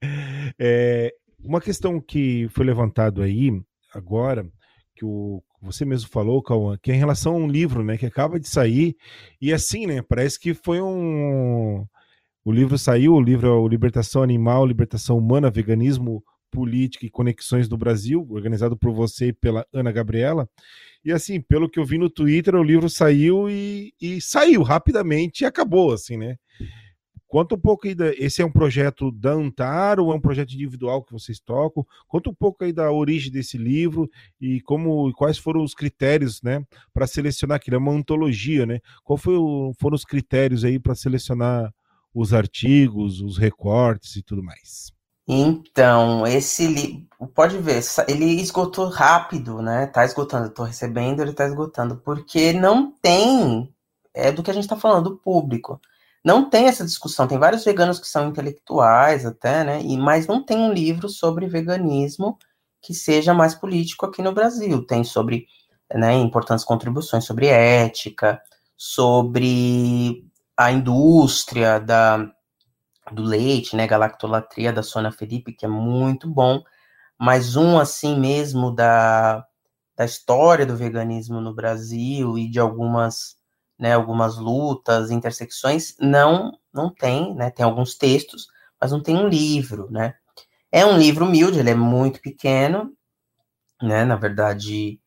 [0.58, 3.50] é, uma questão que foi levantado aí
[3.94, 4.46] agora
[4.94, 8.06] que o, você mesmo falou, Cauã, que é em relação a um livro, né, que
[8.06, 8.94] acaba de sair,
[9.40, 11.84] e assim, né, parece que foi um...
[12.44, 17.68] O livro saiu, o livro é o Libertação Animal, Libertação Humana, Veganismo, Política e Conexões
[17.68, 20.48] do Brasil, organizado por você e pela Ana Gabriela,
[21.04, 25.42] e assim, pelo que eu vi no Twitter, o livro saiu e, e saiu rapidamente
[25.42, 26.36] e acabou, assim, né?
[27.28, 30.52] Conta um pouco aí, da, esse é um projeto da Antar ou é um projeto
[30.52, 31.84] individual que vocês tocam?
[32.06, 34.08] Conta um pouco aí da origem desse livro
[34.40, 36.64] e como quais foram os critérios, né,
[36.94, 37.76] para selecionar aquilo.
[37.76, 38.80] É uma antologia, né?
[39.02, 41.72] Qual foi o, foram os critérios aí para selecionar
[42.14, 44.92] os artigos, os recortes e tudo mais?
[45.28, 49.86] Então, esse livro, pode ver, ele esgotou rápido, né?
[49.88, 53.68] Tá esgotando, tô recebendo, ele tá esgotando, porque não tem
[54.16, 55.78] é do que a gente está falando, do público.
[56.26, 59.80] Não tem essa discussão, tem vários veganos que são intelectuais até, né?
[59.80, 62.36] E, mas não tem um livro sobre veganismo
[62.82, 64.84] que seja mais político aqui no Brasil.
[64.84, 65.46] Tem sobre
[65.94, 68.42] né, importantes contribuições sobre ética,
[68.76, 72.28] sobre a indústria da,
[73.12, 76.60] do leite, né, galactolatria da Sona Felipe, que é muito bom,
[77.16, 79.46] mas um assim mesmo da,
[79.96, 83.36] da história do veganismo no Brasil e de algumas,
[83.78, 88.48] né, algumas lutas, intersecções, não não tem, né, tem alguns textos,
[88.80, 90.14] mas não tem um livro, né.
[90.72, 92.92] É um livro humilde, ele é muito pequeno,
[93.82, 95.00] né, na verdade,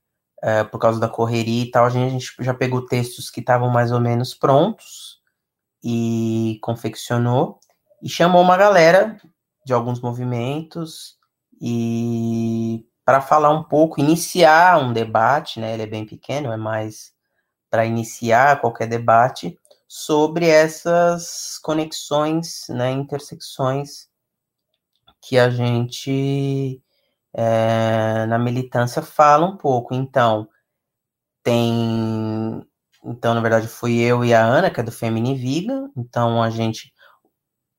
[0.44, 3.42] é, por causa da correria e tal, a gente, a gente já pegou textos que
[3.42, 5.20] estavam mais ou menos prontos
[5.84, 7.60] e confeccionou
[8.04, 9.20] e chamou uma galera
[9.66, 11.18] de alguns movimentos
[11.62, 15.74] e para falar um pouco, iniciar um debate, né?
[15.74, 17.12] Ele é bem pequeno, é mais
[17.70, 19.58] para iniciar qualquer debate
[19.88, 24.08] sobre essas conexões, né, intersecções
[25.22, 26.82] que a gente
[27.34, 29.94] é, na militância fala um pouco.
[29.94, 30.48] Então,
[31.44, 32.66] tem.
[33.04, 35.90] Então, na verdade, fui eu e a Ana, que é do Femini Viga.
[35.98, 36.94] Então, a gente.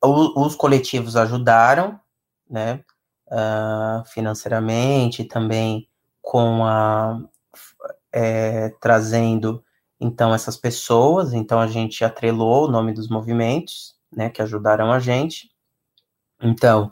[0.03, 2.01] os coletivos ajudaram,
[2.49, 2.85] né?
[3.29, 5.89] Uh, financeiramente, também
[6.23, 7.21] com a.
[8.13, 9.65] É, trazendo
[10.01, 14.99] então essas pessoas, então a gente atrelou o nome dos movimentos, né, que ajudaram a
[14.99, 15.51] gente.
[16.43, 16.91] Então,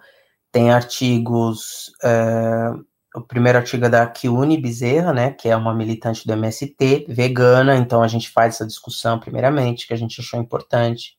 [0.53, 2.71] tem artigos, é,
[3.15, 7.77] o primeiro artigo é da Kiune Bezerra, né, que é uma militante do MST, vegana,
[7.77, 11.17] então a gente faz essa discussão primeiramente, que a gente achou importante.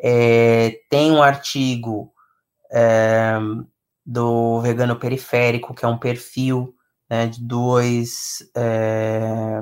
[0.00, 2.12] É, tem um artigo
[2.70, 3.38] é,
[4.06, 6.74] do Vegano Periférico, que é um perfil
[7.10, 9.60] né, de dois é,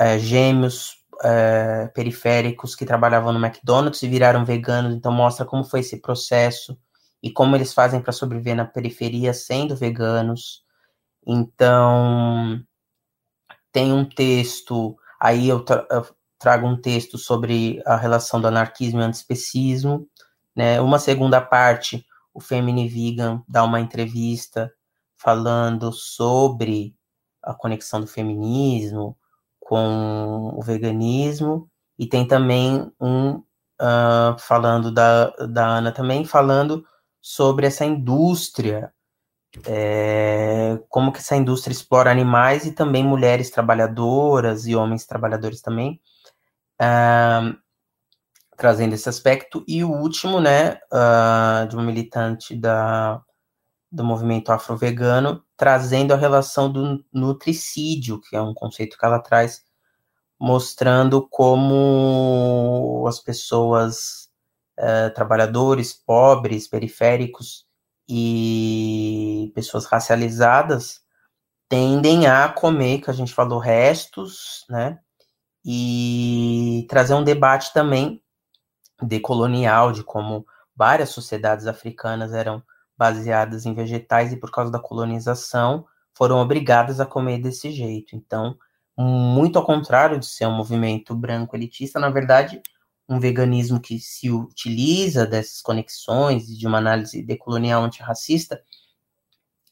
[0.00, 5.80] é, gêmeos é, periféricos que trabalhavam no McDonald's e viraram veganos, então mostra como foi
[5.80, 6.78] esse processo
[7.22, 10.64] e como eles fazem para sobreviver na periferia sendo veganos.
[11.26, 12.64] Então,
[13.70, 16.06] tem um texto, aí eu, tra eu
[16.38, 20.08] trago um texto sobre a relação do anarquismo e antispecismo,
[20.56, 20.80] né?
[20.80, 24.72] Uma segunda parte, o Femini Vegan dá uma entrevista
[25.14, 26.96] falando sobre
[27.42, 29.14] a conexão do feminismo
[29.70, 33.34] com o veganismo, e tem também um
[33.80, 36.84] uh, falando da, da Ana também, falando
[37.20, 38.92] sobre essa indústria,
[39.64, 46.00] é, como que essa indústria explora animais e também mulheres trabalhadoras e homens trabalhadores também,
[46.82, 47.56] uh,
[48.56, 49.64] trazendo esse aspecto.
[49.68, 53.22] E o último, né, uh, de uma militante da,
[53.90, 59.64] do movimento afro-vegano, trazendo a relação do nutricídio, que é um conceito que ela traz,
[60.38, 64.30] mostrando como as pessoas
[64.78, 67.66] uh, trabalhadores, pobres, periféricos
[68.08, 71.00] e pessoas racializadas
[71.70, 74.98] tendem a comer, que a gente falou, restos, né?
[75.64, 78.20] E trazer um debate também
[79.00, 82.60] decolonial, de como várias sociedades africanas eram
[83.00, 88.14] baseadas em vegetais e por causa da colonização foram obrigadas a comer desse jeito.
[88.14, 88.54] Então,
[88.94, 92.60] muito ao contrário de ser um movimento branco elitista, na verdade,
[93.08, 98.62] um veganismo que se utiliza dessas conexões de uma análise decolonial antirracista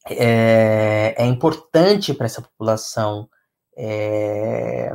[0.06, 3.28] é, é importante para essa população
[3.76, 4.90] é,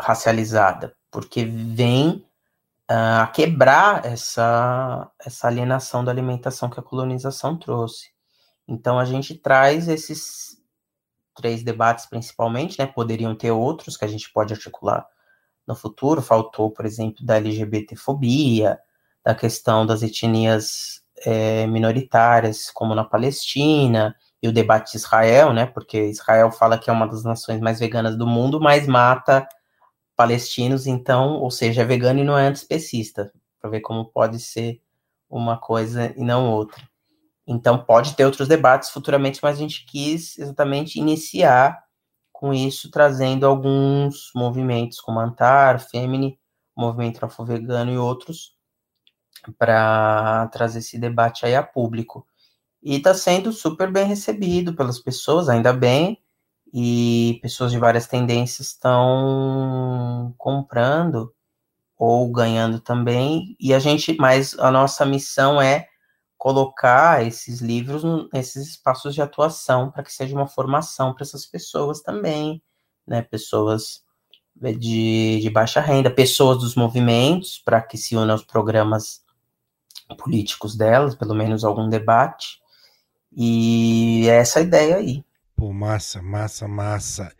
[0.00, 2.26] racializada, porque vem
[2.92, 8.10] a quebrar essa, essa alienação da alimentação que a colonização trouxe.
[8.66, 10.60] Então a gente traz esses
[11.36, 12.86] três debates principalmente, né?
[12.86, 15.06] Poderiam ter outros que a gente pode articular
[15.68, 16.20] no futuro.
[16.20, 18.76] Faltou, por exemplo, da LGBTfobia,
[19.24, 25.64] da questão das etnias é, minoritárias, como na Palestina, e o debate de Israel, né?
[25.64, 29.46] Porque Israel fala que é uma das nações mais veganas do mundo, mas mata
[30.20, 34.78] palestinos, então, ou seja, é vegano e não é antispecista, para ver como pode ser
[35.30, 36.86] uma coisa e não outra.
[37.46, 41.82] Então, pode ter outros debates futuramente, mas a gente quis exatamente iniciar
[42.30, 46.38] com isso trazendo alguns movimentos como Antar, Femini,
[46.76, 48.54] Movimento Afro-Vegano e outros,
[49.56, 52.26] para trazer esse debate aí a público.
[52.82, 56.20] E está sendo super bem recebido pelas pessoas, ainda bem,
[56.72, 61.34] e pessoas de várias tendências estão comprando
[61.98, 65.86] ou ganhando também, e a gente, mas a nossa missão é
[66.38, 68.02] colocar esses livros
[68.32, 72.62] nesses espaços de atuação para que seja uma formação para essas pessoas também,
[73.06, 73.20] né?
[73.20, 74.02] Pessoas
[74.56, 79.22] de, de baixa renda, pessoas dos movimentos, para que se unam aos programas
[80.16, 82.60] políticos delas, pelo menos algum debate.
[83.32, 85.22] E é essa ideia aí.
[85.60, 87.36] Pô, massa, massa, massa.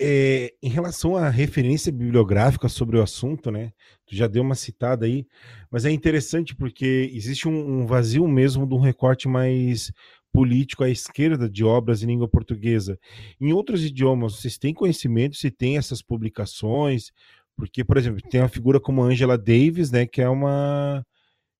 [0.00, 3.72] É, em relação à referência bibliográfica sobre o assunto, né?
[4.06, 5.26] Tu já deu uma citada aí,
[5.70, 9.92] mas é interessante porque existe um, um vazio mesmo de um recorte mais
[10.32, 12.98] político à esquerda de obras em língua portuguesa.
[13.38, 17.12] Em outros idiomas, vocês têm conhecimento se tem essas publicações?
[17.54, 21.04] Porque, por exemplo, tem uma figura como Angela Davis, né, que é uma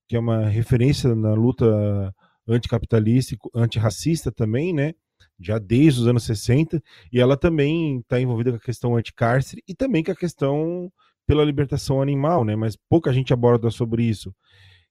[0.09, 2.15] que é uma referência na luta
[2.49, 4.95] anticapitalista e antirracista também, né?
[5.41, 6.83] Já desde os anos 60,
[7.13, 10.91] e ela também está envolvida com a questão anticárcere e também com a questão
[11.27, 12.57] pela libertação animal, né?
[12.57, 14.35] Mas pouca gente aborda sobre isso.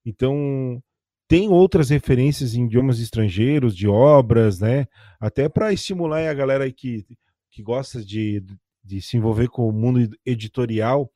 [0.05, 0.81] Então,
[1.27, 4.85] tem outras referências em idiomas estrangeiros, de obras, né?
[5.19, 7.05] Até para estimular a galera que,
[7.51, 8.41] que gosta de,
[8.83, 11.11] de se envolver com o mundo editorial,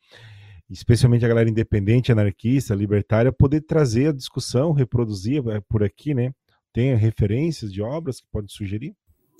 [0.70, 6.34] especialmente a galera independente, anarquista, libertária, poder trazer a discussão, reproduzir é, por aqui, né?
[6.74, 8.94] Tem referências de obras que pode sugerir?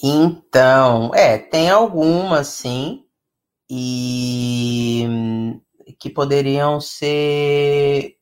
[0.04, 3.06] Então, é, tem algumas, sim,
[3.70, 5.06] e
[6.00, 8.18] que poderiam ser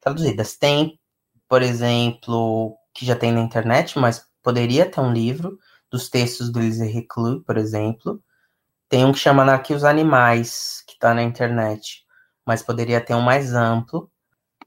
[0.00, 0.56] traduzidas.
[0.56, 0.98] Tem
[1.52, 5.58] por exemplo, que já tem na internet, mas poderia ter um livro
[5.90, 8.22] dos textos do Elise Reclus, por exemplo.
[8.88, 12.04] Tem um que chama Aqui os Animais, que está na internet,
[12.46, 14.11] mas poderia ter um mais amplo.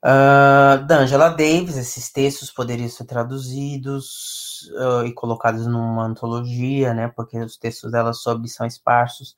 [0.06, 7.08] Uh, da Angela Davis, esses textos poderiam ser traduzidos uh, e colocados numa antologia, né?
[7.08, 9.36] Porque os textos dela sobre são esparsos.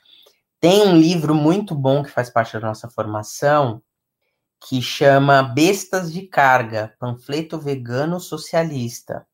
[0.60, 3.82] Tem um livro muito bom que faz parte da nossa formação,
[4.68, 9.26] que chama Bestas de Carga, panfleto vegano socialista,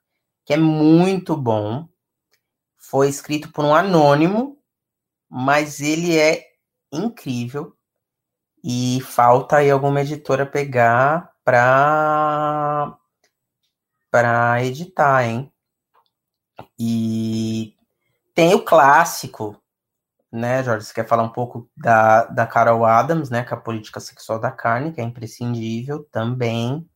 [0.45, 1.89] que é muito bom.
[2.77, 4.59] Foi escrito por um anônimo,
[5.27, 6.43] mas ele é
[6.91, 7.75] incrível
[8.63, 12.97] e falta aí alguma editora pegar para
[14.09, 15.51] para editar, hein?
[16.79, 17.75] E
[18.35, 19.59] tem o clássico
[20.33, 20.87] né, Jorge?
[20.87, 24.49] Você quer falar um pouco da, da Carol Adams, né, com a política sexual da
[24.49, 26.89] carne, que é imprescindível também.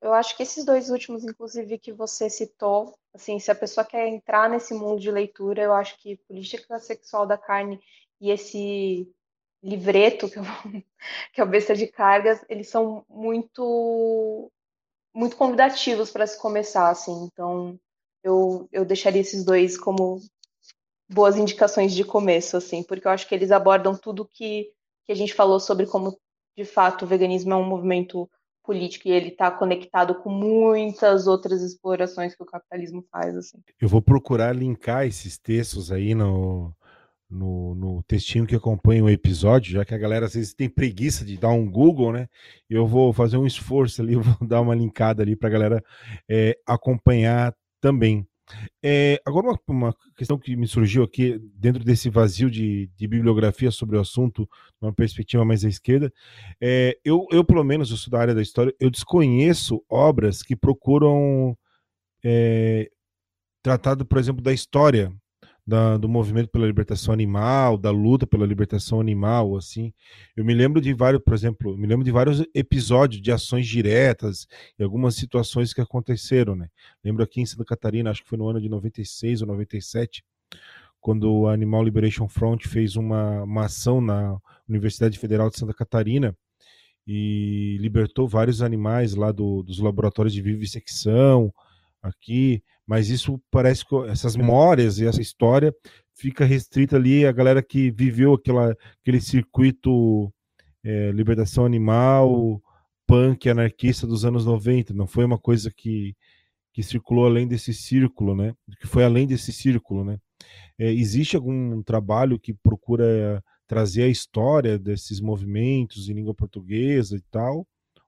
[0.00, 4.06] Eu acho que esses dois últimos, inclusive, que você citou, assim, se a pessoa quer
[4.06, 7.80] entrar nesse mundo de leitura, eu acho que política sexual da carne
[8.20, 9.12] e esse
[9.64, 10.42] livreto, que, eu,
[11.32, 14.50] que é o Besta de Cargas, eles são muito
[15.14, 17.28] muito convidativos para se começar, assim.
[17.32, 17.78] Então,
[18.22, 20.20] eu, eu deixaria esses dois como
[21.08, 24.72] boas indicações de começo, assim, porque eu acho que eles abordam tudo que,
[25.06, 26.18] que a gente falou sobre como,
[26.56, 28.28] de fato, o veganismo é um movimento
[28.64, 33.58] político e ele está conectado com muitas outras explorações que o capitalismo faz, assim.
[33.80, 36.74] Eu vou procurar linkar esses textos aí no,
[37.34, 41.24] no, no textinho que acompanha o episódio, já que a galera às vezes tem preguiça
[41.24, 42.28] de dar um Google, né?
[42.70, 45.84] Eu vou fazer um esforço ali, vou dar uma linkada ali para a galera
[46.28, 48.26] é, acompanhar também.
[48.82, 53.70] É, agora, uma, uma, questão que me surgiu aqui, dentro desse vazio de, de bibliografia
[53.70, 54.48] sobre o assunto,
[54.80, 56.12] uma perspectiva mais à esquerda,
[56.60, 60.54] é, eu, eu, pelo menos, eu sou da área da história, eu desconheço obras que
[60.54, 61.56] procuram
[62.22, 62.90] é,
[63.62, 65.10] tratado, por exemplo, da história
[65.66, 69.92] da, do movimento pela libertação animal, da luta pela libertação animal, assim.
[70.36, 74.46] Eu me lembro de vários, por exemplo, me lembro de vários episódios de ações diretas
[74.78, 76.68] e algumas situações que aconteceram, né?
[77.02, 80.22] Lembro aqui em Santa Catarina, acho que foi no ano de 96 ou 97,
[81.00, 84.38] quando o Animal Liberation Front fez uma, uma ação na
[84.68, 86.36] Universidade Federal de Santa Catarina
[87.06, 91.52] e libertou vários animais lá do, dos laboratórios de vivissecção
[92.04, 95.74] aqui mas isso parece que essas memórias e essa história
[96.14, 100.32] fica restrita ali a galera que viveu aquela, aquele circuito
[100.84, 102.60] é, libertação animal,
[103.06, 104.92] punk, anarquista dos anos 90.
[104.92, 106.14] Não foi uma coisa que,
[106.72, 108.54] que circulou além desse círculo, né?
[108.80, 110.18] Que foi além desse círculo, né?
[110.78, 117.22] É, existe algum trabalho que procura trazer a história desses movimentos em língua portuguesa e
[117.30, 117.66] tal?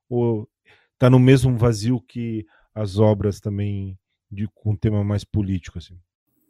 [0.08, 0.46] Ou
[0.92, 2.44] está no mesmo vazio que
[2.76, 3.98] as obras também
[4.30, 5.98] de, com um tema mais político, assim.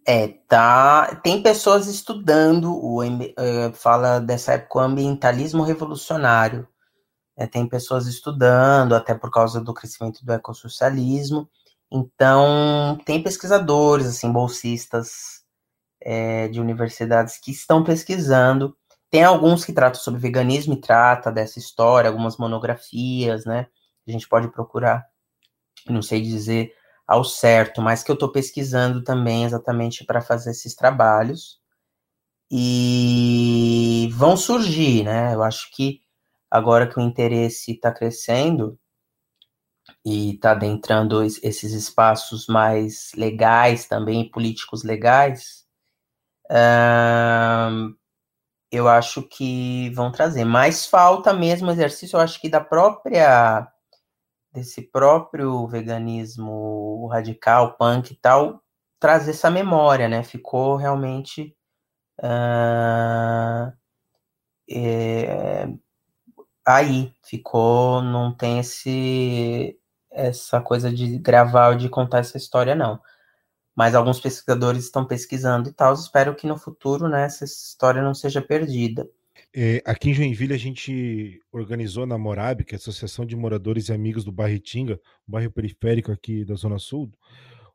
[0.05, 1.21] É, tá.
[1.23, 6.67] Tem pessoas estudando o uh, fala dessa época o ambientalismo revolucionário.
[7.37, 11.49] É, tem pessoas estudando, até por causa do crescimento do ecossocialismo.
[11.93, 15.45] Então, tem pesquisadores, assim, bolsistas
[16.03, 18.77] é, de universidades que estão pesquisando.
[19.11, 23.67] Tem alguns que tratam sobre veganismo e trata dessa história, algumas monografias, né?
[24.09, 25.05] A gente pode procurar.
[25.93, 26.73] Não sei dizer
[27.07, 31.61] ao certo, mas que eu estou pesquisando também exatamente para fazer esses trabalhos.
[32.51, 35.35] e vão surgir, né?
[35.35, 36.01] Eu acho que
[36.51, 38.79] agora que o interesse está crescendo
[40.05, 45.67] e está adentrando esses espaços mais legais também, políticos legais,
[46.51, 47.95] uh,
[48.71, 50.45] eu acho que vão trazer.
[50.45, 53.69] Mas falta mesmo exercício, eu acho que da própria
[54.57, 58.63] desse próprio veganismo radical, punk e tal,
[58.99, 60.23] trazer essa memória, né?
[60.25, 61.55] Ficou realmente
[62.23, 63.73] uh,
[64.71, 65.69] é,
[66.67, 69.79] aí, ficou, não tem esse
[70.11, 73.01] essa coisa de gravar ou de contar essa história, não.
[73.77, 75.95] Mas alguns pesquisadores estão pesquisando e tal.
[75.95, 79.09] Espero que no futuro né, essa história não seja perdida.
[79.55, 83.89] É, aqui em Joinville a gente organizou na Morab, que é a Associação de Moradores
[83.89, 87.11] e Amigos do bairro Itinga, um bairro periférico aqui da Zona Sul,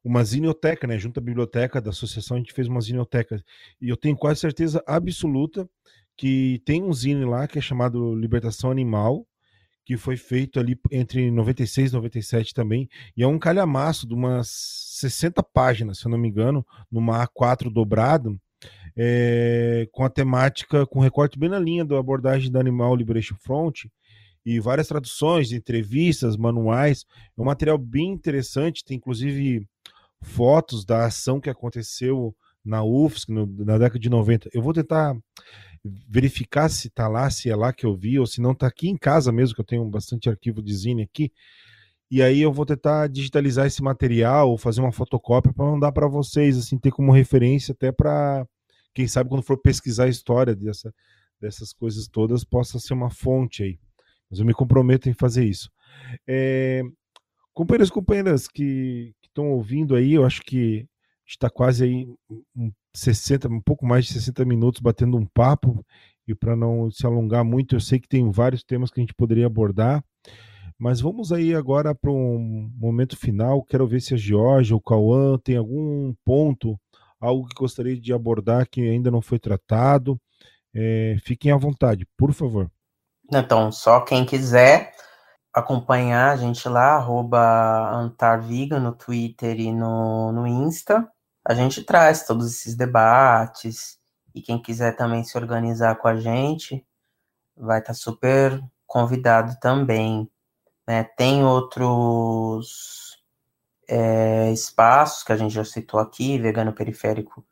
[0.04, 0.98] uma zineoteca, né?
[0.98, 3.44] Junto à biblioteca da associação, a gente fez uma zineoteca.
[3.80, 5.70] E eu tenho quase certeza absoluta
[6.18, 9.26] que tem um zine lá que é chamado Libertação Animal,
[9.84, 14.48] que foi feito ali entre 96 e 97 também, e é um calhamaço de umas
[15.00, 18.40] 60 páginas, se eu não me engano, numa A4 dobrado,
[18.96, 23.86] é, com a temática, com recorte bem na linha da abordagem da Animal Liberation Front,
[24.46, 27.06] e várias traduções, entrevistas, manuais.
[27.38, 29.68] É um material bem interessante, tem inclusive
[30.22, 34.50] fotos da ação que aconteceu na UFSC no, na década de 90.
[34.54, 35.16] Eu vou tentar
[35.84, 38.88] verificar se está lá, se é lá que eu vi, ou se não está aqui
[38.88, 41.32] em casa mesmo, que eu tenho bastante arquivo de zine aqui.
[42.12, 46.08] E aí eu vou tentar digitalizar esse material, ou fazer uma fotocópia para mandar para
[46.08, 48.46] vocês, assim, ter como referência até para
[48.94, 50.94] quem sabe quando for pesquisar a história dessa,
[51.40, 53.80] dessas coisas todas, possa ser uma fonte aí.
[54.30, 55.72] Mas eu me comprometo em fazer isso.
[56.28, 56.82] É,
[57.54, 60.86] companheiros e companheiras que estão ouvindo aí, eu acho que
[61.26, 62.06] está quase aí
[62.54, 65.86] um 60, um pouco mais de 60 minutos batendo um papo,
[66.28, 69.14] e para não se alongar muito, eu sei que tem vários temas que a gente
[69.14, 70.04] poderia abordar,
[70.82, 73.64] mas vamos aí agora para um momento final.
[73.64, 76.76] Quero ver se a Georgia, o Cauã, tem algum ponto,
[77.20, 80.20] algo que gostaria de abordar que ainda não foi tratado.
[80.74, 82.68] É, fiquem à vontade, por favor.
[83.32, 84.92] Então, só quem quiser
[85.54, 91.08] acompanhar a gente lá, arroba Antarviga no Twitter e no, no Insta
[91.46, 94.00] a gente traz todos esses debates
[94.34, 96.84] e quem quiser também se organizar com a gente
[97.56, 100.28] vai estar tá super convidado também.
[100.92, 101.06] Né?
[101.06, 103.18] Tem outros
[103.88, 107.46] é, espaços que a gente já citou aqui, Vegano Periférico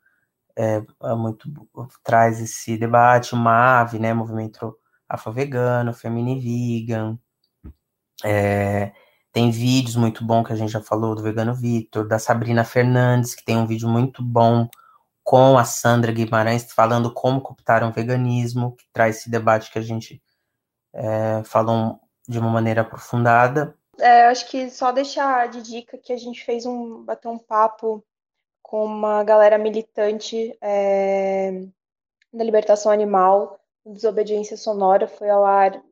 [0.54, 1.48] é, é muito
[2.04, 4.76] traz esse debate, o MAVE, né, Movimento
[5.08, 7.18] Afro-Vegano, Femini Vegan,
[8.22, 8.92] é,
[9.32, 13.34] tem vídeos muito bons que a gente já falou do Vegano Vitor, da Sabrina Fernandes,
[13.34, 14.68] que tem um vídeo muito bom
[15.24, 19.82] com a Sandra Guimarães falando como cooptaram o veganismo, que traz esse debate que a
[19.82, 20.22] gente
[20.92, 21.98] é, falou
[22.30, 23.76] de uma maneira aprofundada.
[23.98, 28.04] É, acho que só deixar de dica que a gente fez um bater um papo
[28.62, 31.66] com uma galera militante é,
[32.32, 35.82] da libertação animal, desobediência sonora, foi ao ar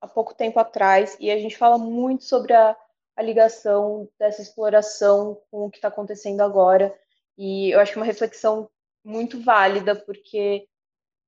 [0.00, 2.74] há pouco tempo atrás, e a gente fala muito sobre a,
[3.14, 6.92] a ligação dessa exploração com o que está acontecendo agora.
[7.36, 8.66] E eu acho que é uma reflexão
[9.04, 10.66] muito válida, porque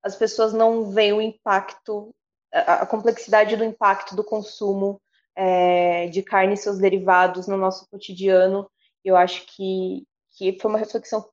[0.03, 2.15] as pessoas não veem o impacto,
[2.55, 5.01] a, complexidade do impacto do consumo
[5.37, 8.71] é, de carne e seus derivados no nosso cotidiano.
[9.05, 11.29] Eu acho que, que foi uma reflexão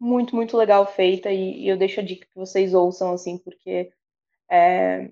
[0.00, 3.92] muito, muito legal feita, e, e eu deixo a dica que vocês ouçam, assim, porque
[4.50, 5.10] é,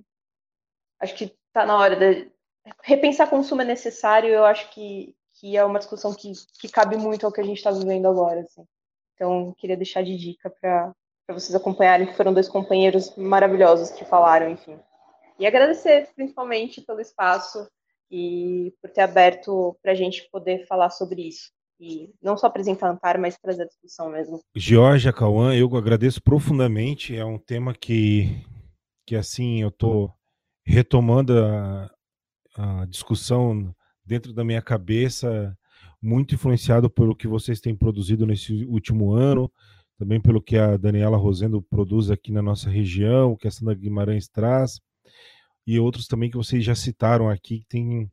[1.00, 2.30] acho que está na hora de
[2.82, 4.30] repensar consumo é necessário.
[4.30, 7.58] Eu acho que, que é uma discussão que, que cabe muito ao que a gente
[7.58, 8.40] está vivendo agora.
[8.40, 8.64] Assim.
[9.14, 10.94] Então, queria deixar de dica para
[11.28, 14.78] vocês acompanharem, que foram dois companheiros maravilhosos que falaram, enfim.
[15.38, 17.68] E agradecer, principalmente, pelo espaço
[18.10, 21.50] e por ter aberto para a gente poder falar sobre isso.
[21.78, 24.40] E não só apresentar Antar, mas trazer a discussão mesmo.
[24.54, 27.14] Georgia, Cauã, eu agradeço profundamente.
[27.14, 28.42] É um tema que,
[29.06, 30.10] que assim, eu tô
[30.64, 31.90] retomando a,
[32.56, 35.56] a discussão dentro da minha cabeça,
[36.00, 39.52] muito influenciado pelo que vocês têm produzido nesse último ano,
[39.98, 43.74] também pelo que a Daniela Rosendo produz aqui na nossa região, o que a Sandra
[43.74, 44.80] Guimarães traz,
[45.66, 48.10] e outros também que vocês já citaram aqui, que têm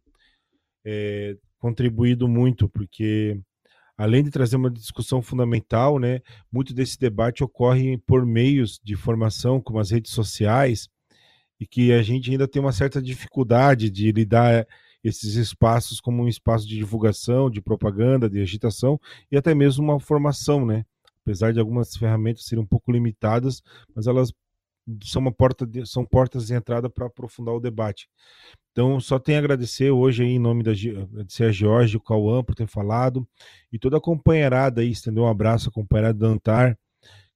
[0.86, 3.40] é, contribuído muito, porque
[3.98, 6.22] além de trazer uma discussão fundamental, né,
[6.52, 10.90] muito desse debate ocorre por meios de formação, como as redes sociais,
[11.60, 14.68] e que a gente ainda tem uma certa dificuldade de lidar
[15.04, 19.00] esses espaços como um espaço de divulgação, de propaganda, de agitação
[19.32, 20.86] e até mesmo uma formação, né?
[21.24, 23.62] apesar de algumas ferramentas serem um pouco limitadas,
[23.96, 24.32] mas elas
[25.04, 28.08] são uma porta de, são portas de entrada para aprofundar o debate.
[28.72, 32.44] Então, só tenho a agradecer hoje aí, em nome da agradecer a George, o Cauã
[32.44, 33.28] por ter falado,
[33.72, 36.78] e toda a companheirada aí, estender um abraço à companheirada da Antar,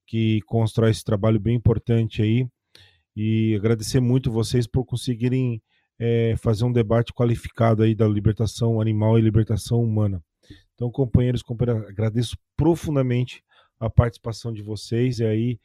[0.05, 2.47] que constrói esse trabalho bem importante aí,
[3.15, 5.61] e agradecer muito vocês por conseguirem
[5.99, 10.23] é, fazer um debate qualificado aí da libertação animal e libertação humana.
[10.73, 13.43] Então, companheiros, companheiras, agradeço profundamente
[13.79, 15.59] a participação de vocês, e aí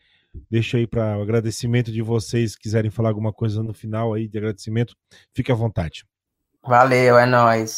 [0.51, 4.39] Deixa aí para o agradecimento de vocês, quiserem falar alguma coisa no final aí de
[4.39, 4.95] agradecimento,
[5.35, 6.05] fique à vontade.
[6.65, 7.71] Valeu, é nós.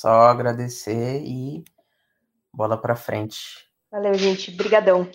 [0.00, 1.64] Só agradecer e
[2.52, 3.38] bola para frente.
[3.90, 4.50] Valeu, gente.
[4.50, 5.10] Brigadão.